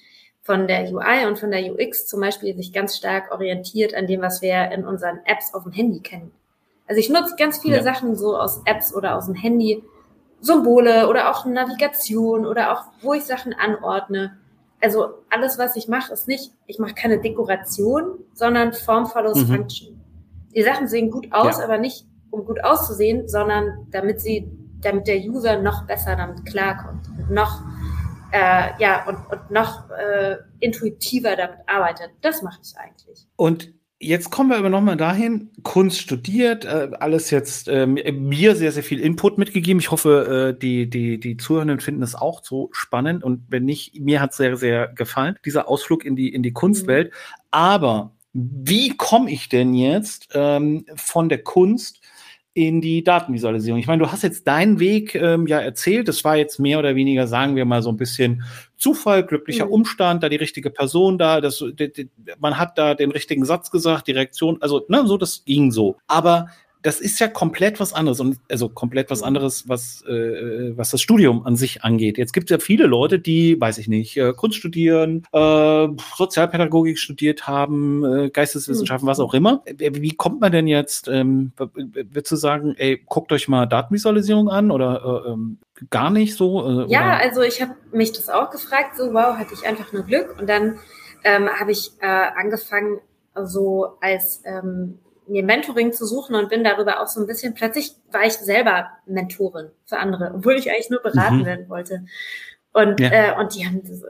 von 0.49 0.67
der 0.67 0.91
UI 0.91 1.27
und 1.27 1.39
von 1.39 1.51
der 1.51 1.61
UX 1.71 2.07
zum 2.07 2.23
Beispiel 2.23 2.57
sich 2.57 2.73
ganz 2.73 2.97
stark 2.97 3.31
orientiert 3.31 3.95
an 3.95 4.07
dem, 4.07 4.23
was 4.23 4.41
wir 4.41 4.71
in 4.71 4.87
unseren 4.87 5.21
Apps 5.27 5.53
auf 5.53 5.65
dem 5.65 5.73
Handy 5.73 6.01
kennen. 6.01 6.33
Also 6.87 7.01
ich 7.01 7.11
nutze 7.11 7.37
ganz 7.37 7.59
viele 7.59 7.77
ja. 7.77 7.83
Sachen 7.83 8.17
so 8.17 8.35
aus 8.35 8.63
Apps 8.65 8.95
oder 8.95 9.17
aus 9.17 9.27
dem 9.27 9.35
Handy, 9.35 9.85
Symbole 10.41 11.07
oder 11.07 11.31
auch 11.31 11.45
Navigation 11.45 12.47
oder 12.47 12.73
auch, 12.73 12.85
wo 13.03 13.13
ich 13.13 13.25
Sachen 13.25 13.53
anordne. 13.53 14.39
Also 14.81 15.19
alles, 15.29 15.59
was 15.59 15.77
ich 15.77 15.87
mache, 15.87 16.15
ist 16.15 16.29
nicht, 16.29 16.51
ich 16.67 16.79
mache 16.79 16.95
keine 16.95 17.21
Dekoration, 17.21 18.15
sondern 18.33 18.73
Form 18.73 19.05
follows 19.05 19.37
mhm. 19.37 19.55
Function. 19.55 20.01
Die 20.57 20.63
Sachen 20.63 20.89
sehen 20.89 21.11
gut 21.11 21.31
aus, 21.31 21.59
ja. 21.59 21.65
aber 21.65 21.77
nicht 21.77 22.07
um 22.31 22.47
gut 22.47 22.65
auszusehen, 22.65 23.29
sondern 23.29 23.87
damit 23.91 24.23
sie, 24.23 24.51
damit 24.81 25.09
der 25.09 25.19
User 25.19 25.61
noch 25.61 25.87
besser 25.87 26.17
damit 26.17 26.47
klarkommt, 26.47 27.03
noch 27.29 27.61
äh, 28.33 28.71
ja, 28.79 29.07
und, 29.07 29.17
und 29.31 29.51
noch 29.51 29.91
äh, 29.91 30.37
intuitiver 30.61 31.37
damit 31.37 31.59
arbeitet. 31.67 32.11
Das 32.21 32.43
mache 32.43 32.61
ich 32.63 32.77
eigentlich. 32.77 33.27
Und 33.37 33.73
Jetzt 34.01 34.31
kommen 34.31 34.51
wir 34.51 34.57
aber 34.57 34.69
nochmal 34.69 34.97
dahin, 34.97 35.51
Kunst 35.65 35.99
studiert, 35.99 36.65
äh, 36.65 36.91
alles 37.01 37.33
jetzt 37.33 37.67
äh, 37.67 37.85
mir 37.85 38.55
sehr, 38.55 38.71
sehr 38.71 38.85
viel 38.85 39.01
Input 39.01 39.39
mitgegeben. 39.39 39.81
Ich 39.81 39.91
hoffe, 39.91 40.55
äh, 40.55 40.59
die, 40.59 40.89
die, 40.89 41.19
die 41.19 41.37
Zuhörenden 41.37 41.81
finden 41.81 42.05
es 42.05 42.15
auch 42.15 42.45
so 42.45 42.69
spannend 42.71 43.25
und 43.25 43.43
wenn 43.49 43.65
nicht, 43.65 43.99
mir 43.99 44.21
hat 44.21 44.31
es 44.31 44.37
sehr, 44.37 44.57
sehr 44.57 44.87
gefallen, 44.87 45.37
dieser 45.45 45.67
Ausflug 45.67 46.05
in 46.05 46.15
die, 46.15 46.33
in 46.33 46.45
die 46.45 46.53
Kunstwelt. 46.53 47.09
Mhm. 47.09 47.15
Aber 47.51 48.13
wie 48.33 48.97
komme 48.97 49.33
ich 49.33 49.49
denn 49.49 49.75
jetzt 49.75 50.29
ähm, 50.33 50.87
von 50.95 51.29
der 51.29 51.43
Kunst 51.43 52.01
in 52.59 52.81
die 52.81 53.05
Datenvisualisierung. 53.05 53.79
Ich 53.79 53.87
meine, 53.87 54.03
du 54.03 54.11
hast 54.11 54.25
jetzt 54.25 54.49
deinen 54.49 54.81
Weg 54.81 55.15
ähm, 55.15 55.47
ja 55.47 55.61
erzählt. 55.61 56.09
Das 56.09 56.25
war 56.25 56.37
jetzt 56.37 56.59
mehr 56.59 56.81
oder 56.81 56.97
weniger, 56.97 57.29
sagen 57.29 57.55
wir 57.55 57.65
mal, 57.65 57.83
so 57.83 57.91
ein 57.91 57.97
bisschen 57.97 58.43
Zufall, 58.77 59.25
glücklicher 59.25 59.67
mhm. 59.67 59.75
Umstand, 59.75 60.25
da 60.25 60.29
die 60.29 60.35
richtige 60.35 60.71
Person 60.71 61.19
da, 61.19 61.41
das, 61.41 61.65
die, 61.79 61.93
die, 61.93 62.11
man 62.41 62.59
hat 62.59 62.77
da 62.77 62.95
den 62.95 63.13
richtigen 63.13 63.45
Satz 63.45 63.71
gesagt, 63.71 64.09
die 64.09 64.13
Reaktion, 64.13 64.59
also 64.61 64.85
ne, 64.89 65.07
so, 65.07 65.17
das 65.17 65.45
ging 65.45 65.71
so. 65.71 65.99
Aber 66.09 66.49
das 66.89 67.01
ist 67.01 67.21
ja 67.21 67.29
komplett 67.29 67.81
was 67.81 67.93
anderes 67.93 68.19
und 68.19 68.39
also 68.51 68.71
komplett 68.71 69.11
was 69.11 69.23
anderes, 69.23 69.69
was, 69.69 70.03
äh, 70.07 70.73
was 70.75 70.89
das 70.89 71.03
Studium 71.03 71.45
an 71.45 71.55
sich 71.55 71.85
angeht. 71.85 72.17
Jetzt 72.17 72.33
gibt 72.33 72.51
es 72.51 72.55
ja 72.55 72.59
viele 72.59 72.87
Leute, 72.87 73.19
die, 73.19 73.61
weiß 73.61 73.77
ich 73.77 73.89
nicht, 73.89 74.17
äh, 74.17 74.33
Kunst 74.33 74.57
studieren, 74.57 75.23
äh, 75.35 75.89
Sozialpädagogik 76.17 76.99
studiert 76.99 77.47
haben, 77.47 78.07
äh, 78.07 78.31
Geisteswissenschaften, 78.31 79.05
mhm. 79.05 79.11
was 79.11 79.21
auch 79.21 79.35
immer. 79.35 79.63
Äh, 79.67 79.91
wie 79.97 80.17
kommt 80.17 80.41
man 80.41 80.51
denn 80.51 80.67
jetzt, 80.67 81.09
ähm, 81.09 81.53
würdest 81.59 82.33
du 82.33 82.37
sagen, 82.37 82.75
ey, 82.79 83.03
guckt 83.05 83.33
euch 83.33 83.49
mal 83.49 83.67
Datenvisualisierung 83.67 84.49
an 84.49 84.71
oder 84.71 85.27
äh, 85.27 85.33
ähm, 85.33 85.59
gar 85.91 86.09
nicht 86.09 86.37
so? 86.37 86.87
Äh, 86.87 86.91
ja, 86.91 87.01
oder? 87.01 87.19
also 87.19 87.43
ich 87.43 87.61
habe 87.61 87.75
mich 87.93 88.13
das 88.13 88.31
auch 88.31 88.49
gefragt, 88.49 88.97
so 88.97 89.13
wow, 89.13 89.37
hatte 89.37 89.53
ich 89.53 89.69
einfach 89.69 89.93
nur 89.93 90.05
Glück 90.05 90.37
und 90.41 90.49
dann 90.49 90.79
ähm, 91.23 91.51
habe 91.51 91.71
ich 91.71 91.91
äh, 92.01 92.07
angefangen, 92.07 93.01
so 93.35 93.99
als 94.01 94.41
ähm, 94.47 94.99
mir 95.29 95.43
Mentoring 95.43 95.93
zu 95.93 96.07
suchen 96.07 96.35
und 96.35 96.49
bin 96.49 96.65
darüber 96.65 97.01
auch 97.01 97.07
so 97.07 97.21
ein 97.21 97.27
bisschen, 97.27 97.55
plötzlich 97.55 97.95
war 98.11 98.25
ich 98.25 98.35
selber 98.35 98.89
Mentorin 99.07 99.71
für 99.85 99.99
andere, 99.99 100.33
obwohl 100.35 100.55
ich 100.55 100.71
eigentlich 100.71 100.91
nur 100.91 101.03
beraten 101.03 101.39
mhm. 101.39 101.47
werden 101.47 101.69
wollte. 101.69 102.05
Und, 102.73 103.01
ja. 103.01 103.11
äh, 103.11 103.39
und 103.39 103.55
die 103.55 103.67
haben 103.67 103.83
so, 103.85 104.07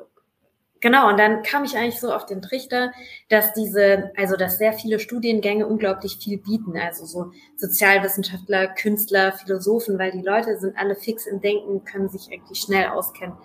genau, 0.81 1.09
und 1.09 1.19
dann 1.19 1.43
kam 1.43 1.65
ich 1.65 1.77
eigentlich 1.77 2.01
so 2.01 2.13
auf 2.13 2.27
den 2.27 2.43
Trichter, 2.43 2.93
dass 3.29 3.53
diese, 3.53 4.13
also 4.17 4.37
dass 4.37 4.59
sehr 4.59 4.73
viele 4.73 4.99
Studiengänge 4.99 5.67
unglaublich 5.67 6.19
viel 6.23 6.39
bieten, 6.39 6.77
also 6.77 7.07
so 7.07 7.33
Sozialwissenschaftler, 7.57 8.69
Künstler, 8.69 9.33
Philosophen, 9.33 9.99
weil 9.99 10.13
die 10.13 10.23
Leute 10.23 10.59
sind 10.59 10.77
alle 10.77 10.97
fix 10.97 11.27
im 11.27 11.41
Denken, 11.41 11.85
können 11.85 12.09
sich 12.09 12.31
irgendwie 12.31 12.55
schnell 12.55 12.89
auskennen. 12.89 13.37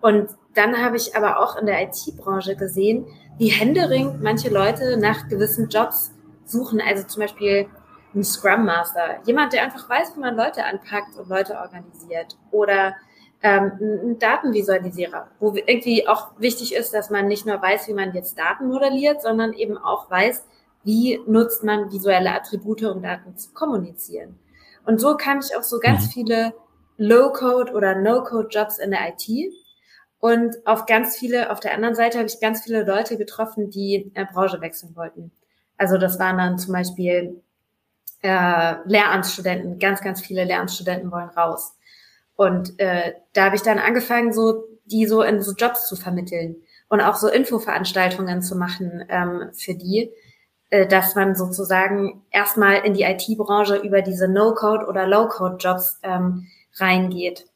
Und 0.00 0.28
dann 0.54 0.82
habe 0.82 0.96
ich 0.96 1.16
aber 1.16 1.40
auch 1.40 1.56
in 1.56 1.66
der 1.66 1.82
IT-Branche 1.82 2.54
gesehen, 2.56 3.06
wie 3.38 3.48
händeringend 3.48 4.22
manche 4.22 4.50
Leute 4.50 4.96
nach 4.96 5.28
gewissen 5.28 5.68
Jobs 5.68 6.12
suchen. 6.48 6.80
Also 6.80 7.04
zum 7.04 7.22
Beispiel 7.22 7.68
ein 8.14 8.24
Scrum 8.24 8.64
Master, 8.64 9.20
jemand, 9.26 9.52
der 9.52 9.62
einfach 9.62 9.88
weiß, 9.88 10.16
wie 10.16 10.20
man 10.20 10.36
Leute 10.36 10.64
anpackt 10.64 11.16
und 11.16 11.28
Leute 11.28 11.58
organisiert. 11.58 12.36
Oder 12.50 12.94
ähm, 13.42 13.72
ein 13.80 14.18
Datenvisualisierer, 14.18 15.28
wo 15.38 15.54
irgendwie 15.54 16.08
auch 16.08 16.32
wichtig 16.38 16.74
ist, 16.74 16.94
dass 16.94 17.10
man 17.10 17.28
nicht 17.28 17.46
nur 17.46 17.60
weiß, 17.60 17.88
wie 17.88 17.94
man 17.94 18.14
jetzt 18.14 18.38
Daten 18.38 18.68
modelliert, 18.68 19.22
sondern 19.22 19.52
eben 19.52 19.76
auch 19.76 20.10
weiß, 20.10 20.44
wie 20.84 21.20
nutzt 21.26 21.62
man 21.62 21.92
visuelle 21.92 22.32
Attribute, 22.32 22.84
um 22.84 23.02
Daten 23.02 23.36
zu 23.36 23.52
kommunizieren. 23.52 24.38
Und 24.84 25.00
so 25.00 25.16
kam 25.16 25.40
ich 25.40 25.56
auf 25.56 25.64
so 25.64 25.78
ganz 25.80 26.06
mhm. 26.06 26.10
viele 26.10 26.54
Low-Code 26.96 27.72
oder 27.72 27.94
No-Code-Jobs 27.96 28.78
in 28.78 28.92
der 28.92 29.00
IT. 29.08 29.52
Und 30.18 30.56
auf 30.64 30.86
ganz 30.86 31.16
viele, 31.16 31.50
auf 31.50 31.60
der 31.60 31.74
anderen 31.74 31.94
Seite 31.94 32.18
habe 32.18 32.28
ich 32.28 32.40
ganz 32.40 32.62
viele 32.62 32.84
Leute 32.84 33.18
getroffen, 33.18 33.70
die 33.70 34.10
äh, 34.14 34.24
Branche 34.24 34.60
wechseln 34.60 34.96
wollten. 34.96 35.30
Also 35.76 35.98
das 35.98 36.18
waren 36.18 36.38
dann 36.38 36.58
zum 36.58 36.72
Beispiel 36.72 37.42
äh, 38.22 38.74
Lehramtsstudenten, 38.86 39.78
ganz, 39.78 40.00
ganz 40.00 40.20
viele 40.20 40.44
Lehramtsstudenten 40.44 41.10
wollen 41.10 41.28
raus. 41.30 41.76
Und 42.34 42.78
äh, 42.78 43.14
da 43.32 43.46
habe 43.46 43.56
ich 43.56 43.62
dann 43.62 43.78
angefangen, 43.78 44.32
so 44.32 44.64
die 44.84 45.06
so 45.06 45.22
in 45.22 45.42
so 45.42 45.52
Jobs 45.52 45.88
zu 45.88 45.96
vermitteln 45.96 46.56
und 46.88 47.00
auch 47.00 47.16
so 47.16 47.28
Infoveranstaltungen 47.28 48.42
zu 48.42 48.56
machen 48.56 49.04
ähm, 49.08 49.50
für 49.52 49.74
die, 49.74 50.10
äh, 50.70 50.86
dass 50.86 51.14
man 51.14 51.34
sozusagen 51.34 52.22
erstmal 52.30 52.84
in 52.84 52.94
die 52.94 53.02
IT-Branche 53.02 53.76
über 53.76 54.02
diese 54.02 54.28
No-Code 54.28 54.86
oder 54.86 55.06
Low-Code-Jobs 55.06 56.00
ähm, 56.02 56.46
reingeht. 56.78 57.46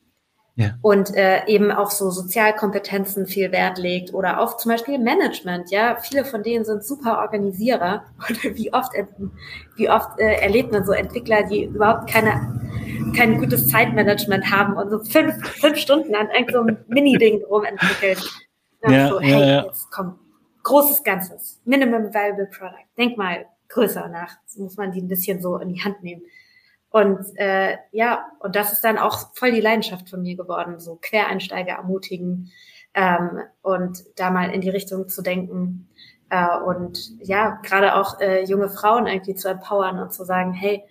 Ja. 0.60 0.74
Und 0.82 1.16
äh, 1.16 1.46
eben 1.46 1.72
auch 1.72 1.90
so 1.90 2.10
Sozialkompetenzen 2.10 3.26
viel 3.26 3.50
Wert 3.50 3.78
legt 3.78 4.12
oder 4.12 4.40
auf 4.40 4.58
zum 4.58 4.70
Beispiel 4.72 4.98
Management. 4.98 5.70
Ja, 5.70 5.96
viele 5.96 6.24
von 6.26 6.42
denen 6.42 6.66
sind 6.66 6.84
super 6.84 7.20
Organisierer. 7.20 8.04
Und 8.28 8.42
wie 8.56 8.72
oft, 8.72 8.92
wie 9.76 9.88
oft 9.88 10.18
äh, 10.18 10.34
erlebt 10.42 10.70
man 10.70 10.84
so 10.84 10.92
Entwickler, 10.92 11.44
die 11.44 11.64
überhaupt 11.64 12.10
keine 12.10 12.60
kein 13.16 13.38
gutes 13.38 13.68
Zeitmanagement 13.68 14.50
haben 14.50 14.76
und 14.76 14.90
so 14.90 14.98
fünf, 15.00 15.34
fünf 15.60 15.78
Stunden 15.78 16.14
an 16.14 16.28
irgendeinem 16.30 16.76
so 16.76 16.92
Mini-Ding 16.94 17.42
rumentwickeln. 17.44 18.18
Ja, 18.86 19.08
so, 19.08 19.20
hey, 19.20 19.30
ja, 19.30 19.64
jetzt 19.64 19.90
komm, 19.90 20.18
großes 20.62 21.02
Ganzes, 21.02 21.60
Minimum 21.64 22.12
Valuable 22.14 22.46
Product. 22.46 22.86
Denk 22.96 23.16
mal 23.16 23.46
größer 23.68 24.08
nach. 24.08 24.36
Das 24.44 24.56
muss 24.56 24.76
man 24.76 24.92
die 24.92 25.00
ein 25.00 25.08
bisschen 25.08 25.40
so 25.40 25.56
in 25.58 25.68
die 25.68 25.82
Hand 25.82 26.02
nehmen. 26.02 26.22
Und 26.90 27.24
äh, 27.37 27.76
ja, 27.92 28.26
und 28.40 28.57
das 28.57 28.72
ist 28.72 28.83
dann 28.83 28.98
auch 28.98 29.35
voll 29.35 29.53
die 29.53 29.61
Leidenschaft 29.61 30.11
von 30.11 30.22
mir 30.22 30.37
geworden, 30.37 30.81
so 30.81 30.98
Quereinsteiger 31.00 31.74
ermutigen 31.74 32.50
ähm, 32.94 33.42
und 33.62 34.05
da 34.16 34.31
mal 34.31 34.50
in 34.50 34.61
die 34.61 34.70
Richtung 34.70 35.09
zu 35.09 35.22
denken 35.22 35.88
äh, 36.31 36.59
und 36.59 37.12
ja, 37.20 37.61
gerade 37.62 37.94
auch 37.94 38.20
äh, 38.20 38.44
junge 38.44 38.68
Frauen 38.68 39.07
irgendwie 39.07 39.35
zu 39.35 39.48
empowern 39.48 39.98
und 39.98 40.12
zu 40.12 40.24
sagen, 40.24 40.53
hey, 40.53 40.83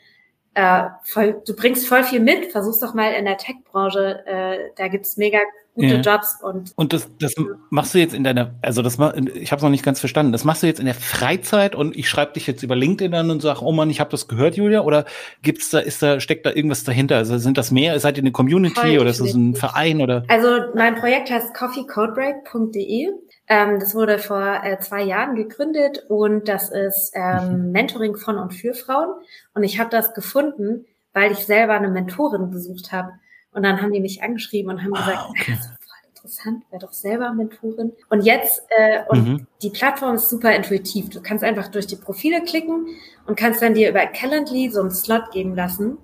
äh, 0.54 0.86
voll, 1.04 1.42
du 1.46 1.56
bringst 1.56 1.88
voll 1.88 2.04
viel 2.04 2.20
mit, 2.20 2.52
versuch's 2.52 2.80
doch 2.80 2.94
mal 2.94 3.14
in 3.14 3.26
der 3.26 3.38
Tech-Branche, 3.38 4.26
äh, 4.26 4.70
da 4.76 4.88
gibt's 4.88 5.18
mega 5.18 5.40
gute 5.74 5.88
ja. 5.88 6.02
Jobs 6.02 6.38
und 6.42 6.72
und 6.76 6.94
das 6.94 7.10
das 7.20 7.36
machst 7.70 7.94
du 7.94 8.00
jetzt 8.00 8.14
in 8.14 8.24
deiner 8.24 8.56
also 8.62 8.82
das 8.82 8.96
ich 8.96 9.52
habe 9.52 9.60
es 9.60 9.64
noch 9.64 9.70
nicht 9.70 9.84
ganz 9.84 10.00
verstanden 10.00 10.32
das 10.32 10.44
machst 10.44 10.64
du 10.64 10.68
jetzt 10.68 10.80
in 10.80 10.86
der 10.86 10.96
Freizeit 10.96 11.76
und 11.76 11.96
ich 11.96 12.10
schreibe 12.10 12.34
dich 12.34 12.48
jetzt 12.48 12.64
über 12.64 12.76
LinkedIn 12.76 13.14
an 13.14 13.30
und 13.32 13.42
sag 13.42 13.62
oh 13.62 13.72
Mann 13.72 13.90
ich 13.90 14.00
habe 14.00 14.10
das 14.10 14.28
gehört 14.28 14.56
Julia 14.56 14.82
oder 14.82 15.06
gibt's 15.42 15.70
da 15.70 15.80
ist 15.80 16.02
da 16.02 16.20
steckt 16.20 16.46
da 16.46 16.52
irgendwas 16.52 16.84
dahinter 16.84 17.18
also 17.18 17.38
sind 17.38 17.58
das 17.58 17.72
mehr 17.72 18.00
seid 18.00 18.18
ihr 18.18 18.24
eine 18.24 18.32
Community 18.32 18.80
Voll 18.80 19.00
oder 19.00 19.10
ist 19.10 19.22
das 19.22 19.34
ein 19.34 19.56
Verein 19.56 20.02
oder 20.02 20.24
also 20.28 20.48
mein 20.76 20.96
Projekt 20.96 21.30
heißt 21.30 21.54
coffeecodebreak.de 21.54 23.10
ähm, 23.50 23.80
das 23.80 23.96
wurde 23.96 24.20
vor 24.20 24.62
äh, 24.64 24.78
zwei 24.80 25.02
Jahren 25.02 25.36
gegründet 25.36 26.06
und 26.08 26.48
das 26.48 26.70
ist 26.70 27.12
ähm, 27.16 27.66
mhm. 27.66 27.72
Mentoring 27.72 28.16
von 28.16 28.38
und 28.38 28.54
für 28.54 28.76
Frauen. 28.76 29.10
Und 29.56 29.64
ich 29.64 29.80
habe 29.80 29.90
das 29.90 30.14
gefunden, 30.14 30.86
weil 31.14 31.32
ich 31.32 31.40
selber 31.40 31.74
eine 31.74 31.90
Mentorin 31.90 32.52
besucht 32.52 32.92
habe. 32.92 33.14
Und 33.52 33.64
dann 33.64 33.82
haben 33.82 33.92
die 33.92 34.00
mich 34.00 34.22
angeschrieben 34.22 34.72
und 34.72 34.84
haben 34.84 34.94
ah, 34.94 35.06
gesagt, 35.06 35.30
okay. 35.30 35.52
das 35.56 35.66
ist 35.66 35.68
voll 35.68 36.10
interessant, 36.10 36.64
wäre 36.70 36.82
doch 36.82 36.94
selber 36.94 37.34
Mentorin. 37.34 37.94
Und 38.10 38.22
jetzt, 38.22 38.62
äh, 38.78 39.00
und 39.10 39.28
mhm. 39.28 39.48
die 39.62 39.70
Plattform 39.70 40.16
ist 40.16 40.30
super 40.30 40.56
intuitiv. 40.56 41.10
Du 41.10 41.22
kannst 41.22 41.44
einfach 41.44 41.68
durch 41.70 41.88
die 41.88 41.96
Profile 41.96 42.44
klicken 42.44 42.88
und 43.26 43.38
kannst 43.38 43.62
dann 43.62 43.74
dir 43.74 43.90
über 43.90 44.06
Calendly 44.06 44.70
so 44.70 44.82
einen 44.82 44.92
Slot 44.92 45.32
geben 45.32 45.56
lassen 45.56 45.98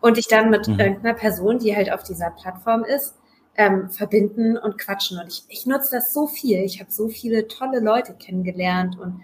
und 0.00 0.16
dich 0.16 0.28
dann 0.28 0.50
mit 0.50 0.68
mhm. 0.68 0.78
irgendeiner 0.78 1.14
Person, 1.14 1.58
die 1.58 1.74
halt 1.74 1.92
auf 1.92 2.02
dieser 2.02 2.30
Plattform 2.30 2.84
ist, 2.84 3.14
ähm, 3.56 3.90
verbinden 3.90 4.56
und 4.56 4.78
quatschen. 4.78 5.18
Und 5.18 5.28
ich, 5.28 5.44
ich 5.48 5.66
nutze 5.66 5.90
das 5.92 6.12
so 6.12 6.26
viel. 6.26 6.58
Ich 6.58 6.80
habe 6.80 6.90
so 6.90 7.08
viele 7.08 7.48
tolle 7.48 7.80
Leute 7.80 8.14
kennengelernt 8.14 8.98
und, 8.98 9.22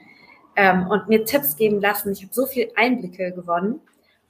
ähm, 0.56 0.86
und 0.88 1.08
mir 1.08 1.24
Tipps 1.24 1.56
geben 1.56 1.80
lassen. 1.80 2.12
Ich 2.12 2.22
habe 2.22 2.34
so 2.34 2.46
viel 2.46 2.70
Einblicke 2.76 3.32
gewonnen. 3.32 3.80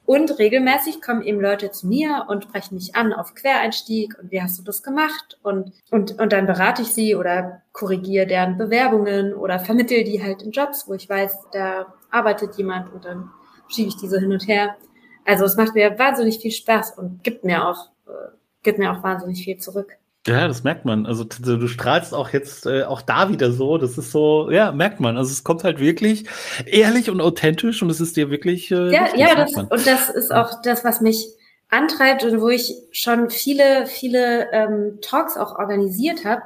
Und 0.07 0.39
regelmäßig 0.39 1.01
kommen 1.01 1.21
eben 1.21 1.41
Leute 1.41 1.69
zu 1.69 1.85
mir 1.85 2.27
und 2.29 2.45
sprechen 2.45 2.75
mich 2.75 2.95
an 2.95 3.11
auf 3.11 3.35
Quereinstieg 3.35 4.17
und 4.17 4.31
wie 4.31 4.41
hast 4.41 4.57
du 4.57 4.63
das 4.63 4.81
gemacht? 4.81 5.37
Und, 5.43 5.73
und, 5.91 6.17
und 6.17 6.31
dann 6.31 6.45
berate 6.45 6.81
ich 6.81 6.93
sie 6.93 7.13
oder 7.13 7.61
korrigiere 7.73 8.25
deren 8.25 8.57
Bewerbungen 8.57 9.33
oder 9.33 9.59
vermittel 9.59 10.05
die 10.05 10.23
halt 10.23 10.43
in 10.43 10.51
Jobs, 10.51 10.87
wo 10.87 10.93
ich 10.93 11.09
weiß, 11.09 11.47
da 11.51 11.93
arbeitet 12.09 12.55
jemand 12.55 12.93
und 12.93 13.03
dann 13.03 13.31
schiebe 13.67 13.89
ich 13.89 13.97
diese 13.97 14.17
hin 14.17 14.31
und 14.31 14.47
her. 14.47 14.77
Also 15.25 15.43
es 15.43 15.57
macht 15.57 15.75
mir 15.75 15.99
wahnsinnig 15.99 16.39
viel 16.39 16.51
Spaß 16.51 16.97
und 16.97 17.21
gibt 17.25 17.43
mir 17.43 17.67
auch 17.67 17.89
äh, 18.07 18.29
gibt 18.63 18.79
mir 18.79 18.93
auch 18.93 19.03
wahnsinnig 19.03 19.43
viel 19.43 19.57
zurück. 19.57 19.97
Ja, 20.27 20.47
das 20.47 20.63
merkt 20.63 20.83
man. 20.83 21.05
Also 21.05 21.23
du 21.23 21.67
strahlst 21.67 22.13
auch 22.13 22.29
jetzt 22.29 22.65
äh, 22.65 22.83
auch 22.83 23.01
da 23.01 23.29
wieder 23.29 23.51
so. 23.51 23.77
Das 23.77 23.97
ist 23.97 24.11
so, 24.11 24.51
ja, 24.51 24.71
merkt 24.73 24.99
man. 24.99 25.17
Also 25.17 25.31
es 25.31 25.43
kommt 25.43 25.63
halt 25.63 25.79
wirklich 25.79 26.25
ehrlich 26.65 27.09
und 27.09 27.21
authentisch 27.21 27.81
und 27.81 27.89
es 27.89 28.01
ist 28.01 28.17
dir 28.17 28.29
wirklich. 28.29 28.69
Äh, 28.69 28.91
ja, 28.91 29.05
wichtig, 29.05 29.19
ja, 29.19 29.35
das, 29.35 29.53
und 29.55 29.87
das 29.87 30.09
ist 30.09 30.33
auch 30.33 30.61
das, 30.61 30.83
was 30.83 30.99
mich 30.99 31.29
antreibt 31.69 32.23
und 32.23 32.41
wo 32.41 32.49
ich 32.49 32.75
schon 32.91 33.29
viele, 33.29 33.87
viele 33.87 34.51
ähm, 34.51 34.99
Talks 35.01 35.37
auch 35.37 35.57
organisiert 35.57 36.25
habe 36.25 36.41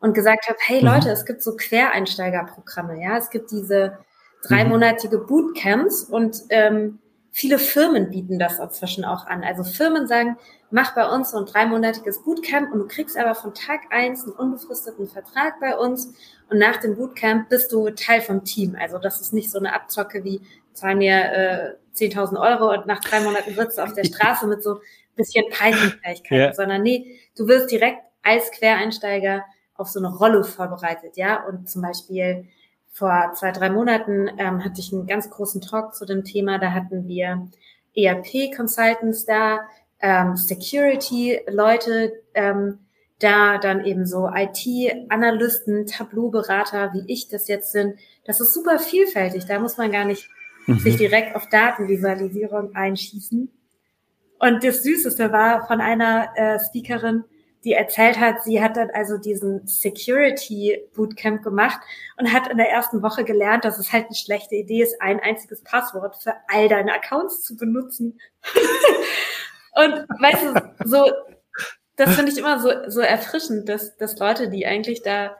und 0.00 0.14
gesagt 0.14 0.48
habe, 0.48 0.58
hey 0.60 0.80
mhm. 0.80 0.88
Leute, 0.88 1.06
mhm. 1.06 1.12
es 1.12 1.26
gibt 1.26 1.42
so 1.42 1.56
Quereinsteigerprogramme, 1.56 3.02
ja, 3.02 3.16
es 3.18 3.30
gibt 3.30 3.50
diese 3.50 3.98
dreimonatige 4.42 5.18
Bootcamps 5.18 6.04
und 6.04 6.42
ähm, 6.50 6.98
viele 7.30 7.58
Firmen 7.58 8.10
bieten 8.10 8.38
das 8.38 8.58
inzwischen 8.58 9.04
auch 9.04 9.26
an. 9.26 9.42
Also 9.42 9.64
Firmen 9.64 10.06
sagen, 10.06 10.36
mach 10.70 10.94
bei 10.94 11.08
uns 11.08 11.30
so 11.30 11.38
ein 11.38 11.46
dreimonatiges 11.46 12.22
Bootcamp 12.22 12.72
und 12.72 12.78
du 12.80 12.86
kriegst 12.86 13.16
aber 13.16 13.34
von 13.34 13.54
Tag 13.54 13.80
eins 13.90 14.24
einen 14.24 14.32
unbefristeten 14.32 15.08
Vertrag 15.08 15.60
bei 15.60 15.76
uns 15.76 16.14
und 16.50 16.58
nach 16.58 16.76
dem 16.78 16.96
Bootcamp 16.96 17.48
bist 17.48 17.72
du 17.72 17.90
Teil 17.90 18.20
vom 18.20 18.44
Team. 18.44 18.76
Also 18.78 18.98
das 18.98 19.20
ist 19.20 19.32
nicht 19.32 19.50
so 19.50 19.58
eine 19.58 19.74
Abzocke 19.74 20.24
wie, 20.24 20.40
zahl 20.72 20.94
mir 20.94 21.32
äh, 21.32 21.74
10.000 21.96 22.40
Euro 22.40 22.72
und 22.72 22.86
nach 22.86 23.00
drei 23.00 23.20
Monaten 23.20 23.54
sitzt 23.54 23.78
du 23.78 23.82
auf 23.82 23.92
der 23.92 24.04
Straße 24.04 24.46
mit 24.46 24.62
so 24.62 24.80
bisschen 25.16 25.44
Python-Fähigkeiten, 25.50 26.34
ja. 26.34 26.54
sondern 26.54 26.82
nee, 26.82 27.18
du 27.36 27.48
wirst 27.48 27.70
direkt 27.70 27.98
als 28.22 28.50
Quereinsteiger 28.52 29.44
auf 29.74 29.88
so 29.88 29.98
eine 29.98 30.14
Rolle 30.14 30.44
vorbereitet, 30.44 31.16
ja, 31.16 31.44
und 31.44 31.68
zum 31.68 31.82
Beispiel 31.82 32.46
vor 32.92 33.32
zwei, 33.34 33.52
drei 33.52 33.70
Monaten 33.70 34.28
ähm, 34.38 34.64
hatte 34.64 34.80
ich 34.80 34.92
einen 34.92 35.06
ganz 35.06 35.30
großen 35.30 35.60
Talk 35.60 35.94
zu 35.94 36.04
dem 36.04 36.24
Thema. 36.24 36.58
Da 36.58 36.72
hatten 36.72 37.06
wir 37.06 37.48
ERP-Consultants 37.94 39.24
da, 39.24 39.60
ähm, 40.00 40.36
Security-Leute 40.36 42.12
ähm, 42.34 42.78
da, 43.18 43.58
dann 43.58 43.84
eben 43.84 44.06
so 44.06 44.30
IT-Analysten, 44.32 45.86
Tableau-Berater, 45.86 46.92
wie 46.94 47.12
ich 47.12 47.28
das 47.28 47.48
jetzt 47.48 47.72
sind. 47.72 47.98
Das 48.24 48.40
ist 48.40 48.54
super 48.54 48.78
vielfältig. 48.78 49.44
Da 49.46 49.58
muss 49.58 49.76
man 49.76 49.90
gar 49.90 50.04
nicht 50.04 50.28
mhm. 50.66 50.78
sich 50.78 50.96
direkt 50.96 51.34
auf 51.34 51.48
Datenvisualisierung 51.48 52.76
einschießen. 52.76 53.50
Und 54.38 54.62
das 54.62 54.84
Süßeste 54.84 55.32
war 55.32 55.66
von 55.66 55.80
einer 55.80 56.28
äh, 56.36 56.58
Speakerin, 56.60 57.24
die 57.64 57.72
erzählt 57.72 58.20
hat, 58.20 58.44
sie 58.44 58.62
hat 58.62 58.76
dann 58.76 58.90
also 58.94 59.18
diesen 59.18 59.66
Security 59.66 60.80
Bootcamp 60.94 61.42
gemacht 61.42 61.80
und 62.16 62.32
hat 62.32 62.46
in 62.48 62.56
der 62.56 62.70
ersten 62.70 63.02
Woche 63.02 63.24
gelernt, 63.24 63.64
dass 63.64 63.80
es 63.80 63.92
halt 63.92 64.06
eine 64.06 64.14
schlechte 64.14 64.54
Idee 64.54 64.82
ist, 64.82 65.02
ein 65.02 65.18
einziges 65.18 65.62
Passwort 65.64 66.22
für 66.22 66.34
all 66.46 66.68
deine 66.68 66.94
Accounts 66.94 67.42
zu 67.42 67.56
benutzen. 67.56 68.20
und 69.78 70.08
weißt 70.20 70.42
du, 70.42 70.88
so, 70.88 71.10
das 71.96 72.14
finde 72.14 72.32
ich 72.32 72.38
immer 72.38 72.60
so, 72.60 72.70
so 72.88 73.00
erfrischend, 73.00 73.68
dass, 73.68 73.96
dass 73.96 74.18
Leute, 74.18 74.50
die 74.50 74.66
eigentlich 74.66 75.02
da 75.02 75.36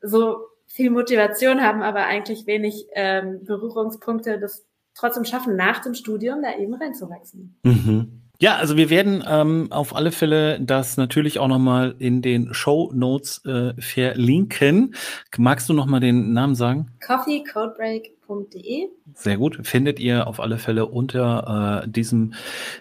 so 0.00 0.38
viel 0.66 0.90
Motivation 0.90 1.62
haben, 1.62 1.82
aber 1.82 2.04
eigentlich 2.04 2.46
wenig 2.46 2.86
ähm, 2.92 3.44
Berührungspunkte, 3.44 4.38
das 4.38 4.66
trotzdem 4.94 5.24
schaffen, 5.24 5.56
nach 5.56 5.80
dem 5.80 5.94
Studium 5.94 6.42
da 6.42 6.56
eben 6.56 6.74
reinzuwachsen. 6.74 7.58
Mhm. 7.62 8.23
Ja, 8.44 8.56
also 8.56 8.76
wir 8.76 8.90
werden 8.90 9.24
ähm, 9.26 9.68
auf 9.70 9.96
alle 9.96 10.12
Fälle 10.12 10.60
das 10.60 10.98
natürlich 10.98 11.38
auch 11.38 11.48
nochmal 11.48 11.94
in 11.98 12.20
den 12.20 12.52
Show 12.52 12.92
Notes 12.92 13.42
äh, 13.46 13.72
verlinken. 13.80 14.94
Magst 15.38 15.70
du 15.70 15.72
nochmal 15.72 16.00
den 16.00 16.34
Namen 16.34 16.54
sagen? 16.54 16.90
coffeecodebreak.de 17.06 18.88
Sehr 19.14 19.38
gut. 19.38 19.66
Findet 19.66 19.98
ihr 19.98 20.26
auf 20.26 20.40
alle 20.40 20.58
Fälle 20.58 20.84
unter 20.84 21.84
äh, 21.84 21.88
diesem 21.88 22.34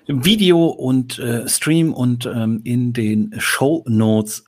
Video 0.05 0.65
und 0.65 1.17
äh, 1.19 1.47
Stream 1.47 1.93
und 1.93 2.25
ähm, 2.25 2.59
in 2.65 2.91
den 2.91 3.33
Show 3.37 3.85
Notes 3.87 4.43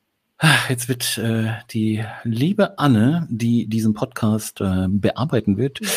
Jetzt 0.68 0.90
wird 0.90 1.18
äh, 1.18 1.54
die 1.72 2.04
liebe 2.26 2.78
Anne, 2.78 3.26
die 3.32 3.68
diesen 3.68 3.94
Podcast 3.94 4.60
äh, 4.60 4.88
bearbeiten 4.90 5.56
wird, 5.56 5.80
mhm 5.80 5.88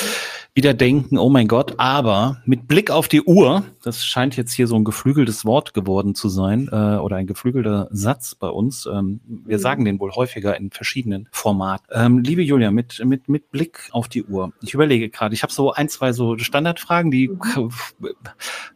wieder 0.59 0.75
denken, 0.75 1.19
oh 1.19 1.29
mein 1.29 1.47
Gott, 1.47 1.75
aber 1.79 2.43
mit 2.45 2.67
Blick 2.67 2.91
auf 2.91 3.07
die 3.07 3.23
Uhr, 3.23 3.63
das 3.89 4.05
scheint 4.05 4.37
jetzt 4.37 4.53
hier 4.53 4.67
so 4.67 4.77
ein 4.77 4.85
geflügeltes 4.85 5.45
Wort 5.45 5.75
geworden 5.75 6.15
zu 6.15 6.29
sein 6.29 6.69
äh, 6.71 6.97
oder 6.97 7.17
ein 7.17 7.27
geflügelter 7.27 7.89
Satz 7.91 8.35
bei 8.35 8.49
uns. 8.49 8.87
Ähm, 8.87 9.21
wir 9.27 9.59
mhm. 9.59 9.63
sagen 9.63 9.85
den 9.85 10.01
wohl 10.01 10.13
häufiger 10.13 10.57
in 10.57 10.71
verschiedenen 10.71 11.29
Formaten. 11.31 11.87
Ähm, 11.93 12.19
liebe 12.19 12.43
Julia, 12.43 12.71
mit, 12.71 13.03
mit, 13.05 13.29
mit 13.29 13.51
Blick 13.51 13.89
auf 13.93 14.09
die 14.09 14.25
Uhr. 14.25 14.53
Ich 14.63 14.75
überlege 14.75 15.09
gerade, 15.09 15.35
ich 15.35 15.43
habe 15.43 15.53
so 15.53 15.73
ein, 15.73 15.89
zwei 15.89 16.13
so 16.13 16.37
Standardfragen, 16.37 17.11
die 17.11 17.29
mhm. 17.29 17.71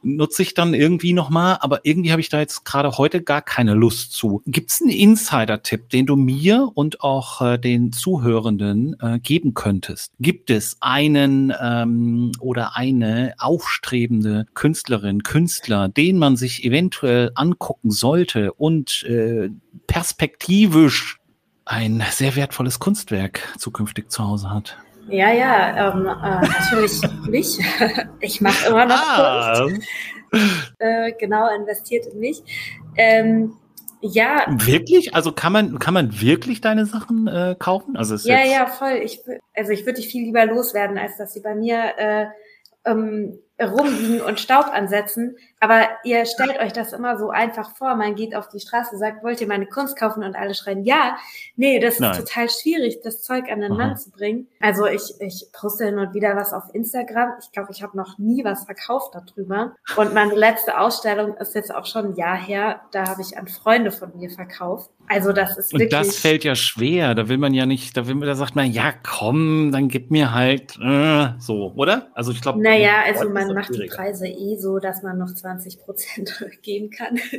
nutze 0.03 0.43
ich 0.43 0.55
dann 0.55 0.75
irgendwie 0.75 1.13
nochmal, 1.13 1.59
aber 1.61 1.81
irgendwie 1.85 2.13
habe 2.13 2.21
ich 2.21 2.29
da 2.29 2.39
jetzt 2.39 2.65
gerade 2.65 2.97
heute 2.97 3.23
gar 3.23 3.43
keine 3.43 3.75
Lust 3.75 4.13
zu. 4.13 4.43
Gibt 4.47 4.71
es 4.71 4.81
einen 4.81 4.91
Insider-Tipp, 4.91 5.91
den 5.91 6.07
du 6.07 6.17
mir 6.17 6.71
und 6.75 7.03
auch 7.03 7.41
äh, 7.43 7.59
den 7.59 7.93
Zuhörenden 7.93 8.97
äh, 9.01 9.19
geben 9.19 9.55
könntest? 9.55 10.13
Gibt 10.21 10.49
es 10.51 10.77
einen 10.81 11.51
äh, 11.51 11.83
ähm, 11.83 12.33
oder 12.41 12.77
eine 12.77 13.35
aufstrebende 13.39 14.47
Künstlerin, 14.55 15.02
Künstler, 15.23 15.89
den 15.89 16.19
man 16.19 16.37
sich 16.37 16.65
eventuell 16.65 17.33
angucken 17.35 17.91
sollte 17.91 18.53
und 18.53 19.03
äh, 19.05 19.51
perspektivisch 19.87 21.19
ein 21.65 22.03
sehr 22.11 22.37
wertvolles 22.37 22.79
Kunstwerk 22.79 23.49
zukünftig 23.59 24.11
zu 24.11 24.27
Hause 24.27 24.51
hat? 24.51 24.79
Ja, 25.09 25.33
ja, 25.33 25.93
ähm, 25.93 26.07
äh, 26.07 26.49
natürlich 26.49 27.01
mich. 27.29 27.59
Ich 28.21 28.41
mache 28.41 28.69
immer 28.69 28.87
noch 28.87 28.95
ah. 28.95 29.61
Kunst. 29.61 29.89
Äh, 30.79 31.13
genau, 31.19 31.55
investiert 31.55 32.07
in 32.07 32.21
mich. 32.21 32.43
Ähm, 32.97 33.55
ja. 34.01 34.47
Wirklich? 34.49 35.15
Also 35.15 35.33
kann 35.33 35.53
man, 35.53 35.79
kann 35.79 35.95
man 35.95 36.21
wirklich 36.21 36.61
deine 36.61 36.87
Sachen 36.87 37.29
äh, 37.29 37.55
kaufen? 37.59 37.97
Also 37.97 38.15
ist 38.15 38.27
ja, 38.27 38.45
ja, 38.45 38.67
voll. 38.67 39.01
Ich, 39.03 39.21
also 39.55 39.73
ich 39.73 39.87
würde 39.87 40.01
dich 40.01 40.09
viel 40.09 40.25
lieber 40.25 40.45
loswerden, 40.47 40.99
als 40.99 41.17
dass 41.19 41.33
sie 41.33 41.41
bei 41.41 41.55
mir 41.55 41.93
äh, 41.99 42.27
ähm, 42.85 43.39
rumliegen 43.71 44.21
und 44.21 44.41
Staub 44.41 44.67
ansetzen. 44.73 45.37
Aber 45.61 45.89
ihr 46.05 46.27
stellt 46.27 46.59
euch 46.59 46.73
das 46.73 46.93
immer 46.93 47.17
so 47.19 47.31
einfach 47.31 47.77
vor. 47.77 47.95
Man 47.95 48.15
geht 48.15 48.35
auf 48.35 48.49
die 48.49 48.61
Straße, 48.61 48.97
sagt, 48.99 49.23
wollt 49.23 49.41
ihr 49.41 49.47
meine 49.47 49.67
Kunst 49.67 49.97
kaufen? 49.97 50.25
Und 50.25 50.35
alle 50.35 50.55
schreien, 50.55 50.85
ja. 50.85 51.17
Nee, 51.57 51.79
das 51.79 52.01
Nein. 52.01 52.13
ist 52.13 52.19
total 52.19 52.49
schwierig, 52.49 53.01
das 53.03 53.23
Zeug 53.23 53.51
an 53.51 53.61
den 53.61 53.73
Aha. 53.73 53.79
Mann 53.79 53.97
zu 53.97 54.11
bringen. 54.11 54.49
Also 54.61 54.87
ich, 54.87 55.15
ich 55.21 55.47
poste 55.53 55.85
hin 55.85 55.99
und 55.99 56.15
wieder 56.15 56.35
was 56.37 56.53
auf 56.53 56.65
Instagram. 56.73 57.35
Ich 57.41 57.53
glaube, 57.53 57.73
ich 57.73 57.83
habe 57.83 57.97
noch 57.97 58.19
nie 58.19 58.45
was 58.45 58.65
verkauft 58.65 59.15
darüber. 59.15 59.77
Und 59.97 60.15
meine 60.15 60.35
letzte 60.35 60.79
Ausstellung 60.79 61.37
ist 61.37 61.55
jetzt 61.55 61.75
auch 61.75 61.87
schon 61.87 62.07
ein 62.07 62.15
Jahr 62.17 62.37
her. 62.37 62.81
Da 62.91 63.09
habe 63.09 63.23
ich 63.23 63.39
an 63.39 63.49
Freunde 63.49 63.93
von 63.93 64.17
mir 64.17 64.31
verkauft. 64.31 64.91
Also 65.13 65.33
das 65.33 65.57
ist 65.59 65.73
wirklich. 65.73 65.93
Und 65.93 65.93
das 65.93 66.17
fällt 66.19 66.45
ja 66.45 66.55
schwer. 66.55 67.15
Da 67.15 67.29
will 67.29 67.39
man 67.39 67.55
ja 67.55 67.67
nicht, 67.67 67.97
da 67.97 68.07
will 68.07 68.15
man, 68.15 68.27
da 68.27 68.35
sagt 68.35 68.57
man, 68.57 68.71
ja 68.71 68.93
komm, 69.03 69.71
dann 69.73 69.89
gib 69.89 70.11
mir 70.11 70.33
halt 70.33 70.79
äh, 70.83 71.29
so, 71.39 71.73
oder? 71.77 72.09
Also 72.15 72.33
ich 72.33 72.41
glaube. 72.41 72.61
Naja, 72.63 73.03
also 73.07 73.29
man 73.29 73.55
macht 73.55 73.75
die 73.75 73.87
Preise 73.87 74.27
eh 74.27 74.57
so, 74.57 74.79
dass 74.79 75.03
man 75.03 75.19
noch 75.19 75.33
20 75.33 75.79
Prozent 75.79 76.45
geben 76.63 76.91
kann. 76.91 77.19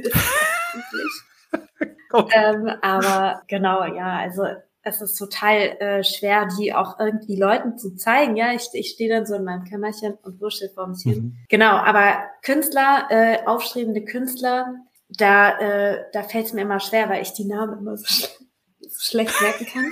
ähm, 2.33 2.71
aber 2.81 3.41
genau, 3.47 3.83
ja, 3.85 4.17
also 4.17 4.45
es 4.83 5.01
ist 5.01 5.15
total 5.15 5.77
äh, 5.79 6.03
schwer, 6.03 6.47
die 6.59 6.73
auch 6.73 6.99
irgendwie 6.99 7.37
Leuten 7.37 7.77
zu 7.77 7.95
zeigen. 7.95 8.35
Ja, 8.35 8.53
ich, 8.53 8.67
ich 8.73 8.89
stehe 8.89 9.09
dann 9.09 9.25
so 9.25 9.35
in 9.35 9.45
meinem 9.45 9.63
Kämmerchen 9.63 10.15
und 10.23 10.41
wurschtel 10.41 10.69
vor 10.69 10.87
mich 10.87 11.03
hin. 11.03 11.15
Mhm. 11.15 11.37
Genau, 11.47 11.71
aber 11.71 12.17
Künstler, 12.41 13.07
äh, 13.09 13.45
aufstrebende 13.45 14.03
Künstler, 14.03 14.75
da, 15.17 15.57
äh, 15.59 16.05
da 16.11 16.23
fällt 16.23 16.47
es 16.47 16.53
mir 16.53 16.61
immer 16.61 16.79
schwer, 16.79 17.09
weil 17.09 17.21
ich 17.21 17.33
die 17.33 17.45
Namen 17.45 17.79
immer 17.79 17.97
so, 17.97 18.05
sch 18.05 18.27
so 18.79 18.99
schlecht 18.99 19.39
merken 19.41 19.65
kann. 19.65 19.91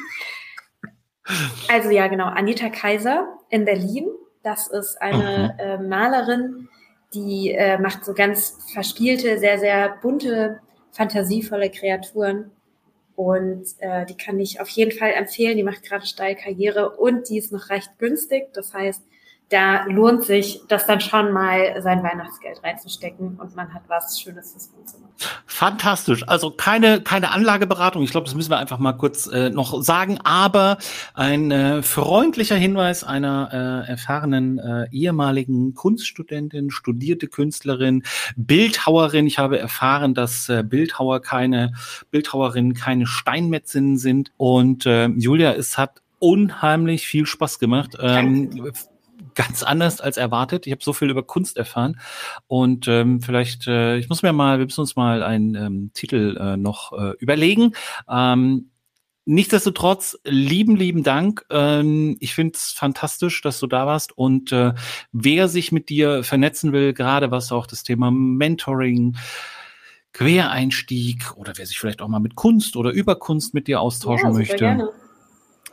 Also 1.69 1.89
ja, 1.89 2.07
genau, 2.07 2.25
Anita 2.25 2.69
Kaiser 2.69 3.27
in 3.49 3.65
Berlin. 3.65 4.07
Das 4.43 4.67
ist 4.67 5.01
eine 5.01 5.53
mhm. 5.53 5.59
äh, 5.59 5.77
Malerin, 5.77 6.67
die 7.13 7.51
äh, 7.51 7.77
macht 7.77 8.03
so 8.03 8.13
ganz 8.13 8.57
verspielte, 8.73 9.37
sehr, 9.37 9.59
sehr 9.59 9.97
bunte, 10.01 10.59
fantasievolle 10.91 11.69
Kreaturen. 11.69 12.51
Und 13.15 13.67
äh, 13.79 14.05
die 14.05 14.17
kann 14.17 14.39
ich 14.39 14.59
auf 14.59 14.69
jeden 14.69 14.97
Fall 14.97 15.11
empfehlen. 15.11 15.57
Die 15.57 15.63
macht 15.63 15.83
gerade 15.83 16.07
steil 16.07 16.35
Karriere 16.35 16.97
und 16.97 17.29
die 17.29 17.37
ist 17.37 17.51
noch 17.51 17.69
recht 17.69 17.91
günstig. 17.99 18.51
Das 18.53 18.73
heißt, 18.73 19.03
da 19.51 19.83
lohnt 19.85 20.23
sich, 20.23 20.61
das 20.69 20.87
dann 20.87 21.01
schon 21.01 21.33
mal 21.33 21.81
sein 21.81 22.01
Weihnachtsgeld 22.03 22.63
reinzustecken 22.63 23.37
und 23.37 23.53
man 23.55 23.73
hat 23.73 23.83
was 23.89 24.19
Schönes 24.19 24.53
fürs 24.53 24.71
Wohnzimmer. 24.73 25.09
Fantastisch. 25.45 26.25
Also 26.27 26.51
keine, 26.51 27.01
keine 27.01 27.31
Anlageberatung. 27.31 28.01
Ich 28.01 28.11
glaube, 28.11 28.25
das 28.25 28.33
müssen 28.33 28.49
wir 28.49 28.57
einfach 28.57 28.79
mal 28.79 28.93
kurz 28.93 29.27
äh, 29.27 29.49
noch 29.49 29.83
sagen. 29.83 30.19
Aber 30.23 30.77
ein 31.13 31.51
äh, 31.51 31.83
freundlicher 31.83 32.55
Hinweis 32.55 33.03
einer 33.03 33.83
äh, 33.85 33.91
erfahrenen 33.91 34.57
äh, 34.57 34.87
ehemaligen 34.91 35.73
Kunststudentin, 35.73 36.71
studierte 36.71 37.27
Künstlerin, 37.27 38.03
Bildhauerin. 38.37 39.27
Ich 39.27 39.37
habe 39.37 39.59
erfahren, 39.59 40.13
dass 40.13 40.47
äh, 40.47 40.63
Bildhauer 40.63 41.21
keine, 41.21 41.73
Bildhauerinnen 42.09 42.73
keine 42.73 43.05
Steinmetzinnen 43.05 43.97
sind. 43.97 44.31
Und 44.37 44.85
äh, 44.85 45.07
Julia, 45.07 45.51
es 45.51 45.77
hat 45.77 46.01
unheimlich 46.19 47.05
viel 47.05 47.25
Spaß 47.25 47.59
gemacht. 47.59 47.97
Ähm, 47.99 48.71
ganz 49.35 49.63
anders 49.63 50.01
als 50.01 50.17
erwartet. 50.17 50.67
Ich 50.67 50.71
habe 50.71 50.83
so 50.83 50.93
viel 50.93 51.09
über 51.09 51.23
Kunst 51.23 51.57
erfahren 51.57 51.99
und 52.47 52.87
ähm, 52.87 53.21
vielleicht, 53.21 53.67
äh, 53.67 53.97
ich 53.97 54.09
muss 54.09 54.23
mir 54.23 54.33
mal, 54.33 54.59
wir 54.59 54.65
müssen 54.65 54.81
uns 54.81 54.95
mal 54.95 55.23
einen 55.23 55.55
ähm, 55.55 55.91
Titel 55.93 56.37
äh, 56.39 56.57
noch 56.57 56.93
äh, 56.93 57.13
überlegen. 57.19 57.73
Ähm, 58.09 58.67
Nichtsdestotrotz, 59.25 60.17
lieben, 60.25 60.75
lieben 60.75 61.03
Dank. 61.03 61.45
Ähm, 61.51 62.17
ich 62.19 62.33
finde 62.33 62.53
es 62.55 62.71
fantastisch, 62.71 63.41
dass 63.41 63.59
du 63.59 63.67
da 63.67 63.85
warst. 63.85 64.17
Und 64.17 64.51
äh, 64.51 64.73
wer 65.11 65.47
sich 65.47 65.71
mit 65.71 65.89
dir 65.89 66.23
vernetzen 66.23 66.73
will, 66.73 66.93
gerade 66.93 67.29
was 67.29 67.51
auch 67.51 67.67
das 67.67 67.83
Thema 67.83 68.09
Mentoring, 68.09 69.15
Quereinstieg 70.13 71.37
oder 71.37 71.53
wer 71.55 71.67
sich 71.67 71.79
vielleicht 71.79 72.01
auch 72.01 72.07
mal 72.07 72.19
mit 72.19 72.35
Kunst 72.35 72.75
oder 72.75 72.91
über 72.91 73.15
Kunst 73.15 73.53
mit 73.53 73.67
dir 73.67 73.79
austauschen 73.79 74.31
ja, 74.31 74.37
möchte, 74.37 74.57
gerne 74.57 74.89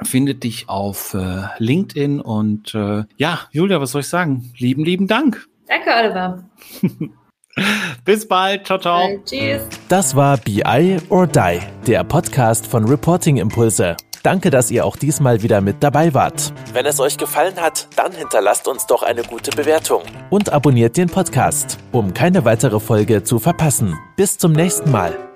findet 0.02 0.44
dich 0.44 0.68
auf 0.68 1.14
äh, 1.14 1.42
LinkedIn 1.58 2.20
und 2.20 2.74
äh, 2.74 3.04
ja, 3.16 3.40
Julia, 3.50 3.80
was 3.80 3.92
soll 3.92 4.02
ich 4.02 4.08
sagen? 4.08 4.52
Lieben, 4.56 4.84
lieben 4.84 5.06
Dank. 5.06 5.46
Danke, 5.66 5.90
Oliver. 5.98 6.44
Bis 8.04 8.26
bald. 8.26 8.66
Ciao, 8.66 8.78
ciao. 8.78 9.06
Bye, 9.06 9.20
tschüss. 9.24 9.62
Das 9.88 10.14
war 10.14 10.36
BI 10.38 10.98
or 11.08 11.26
Die, 11.26 11.60
der 11.86 12.04
Podcast 12.04 12.66
von 12.66 12.84
Reporting 12.84 13.36
Impulse. 13.36 13.96
Danke, 14.22 14.50
dass 14.50 14.70
ihr 14.70 14.84
auch 14.84 14.96
diesmal 14.96 15.42
wieder 15.42 15.60
mit 15.60 15.76
dabei 15.80 16.12
wart. 16.12 16.52
Wenn 16.72 16.86
es 16.86 17.00
euch 17.00 17.16
gefallen 17.16 17.56
hat, 17.56 17.88
dann 17.96 18.12
hinterlasst 18.12 18.66
uns 18.68 18.86
doch 18.86 19.02
eine 19.02 19.22
gute 19.22 19.50
Bewertung. 19.52 20.02
Und 20.30 20.52
abonniert 20.52 20.96
den 20.96 21.08
Podcast, 21.08 21.78
um 21.92 22.12
keine 22.14 22.44
weitere 22.44 22.80
Folge 22.80 23.22
zu 23.22 23.38
verpassen. 23.38 23.96
Bis 24.16 24.36
zum 24.36 24.52
nächsten 24.52 24.90
Mal. 24.90 25.27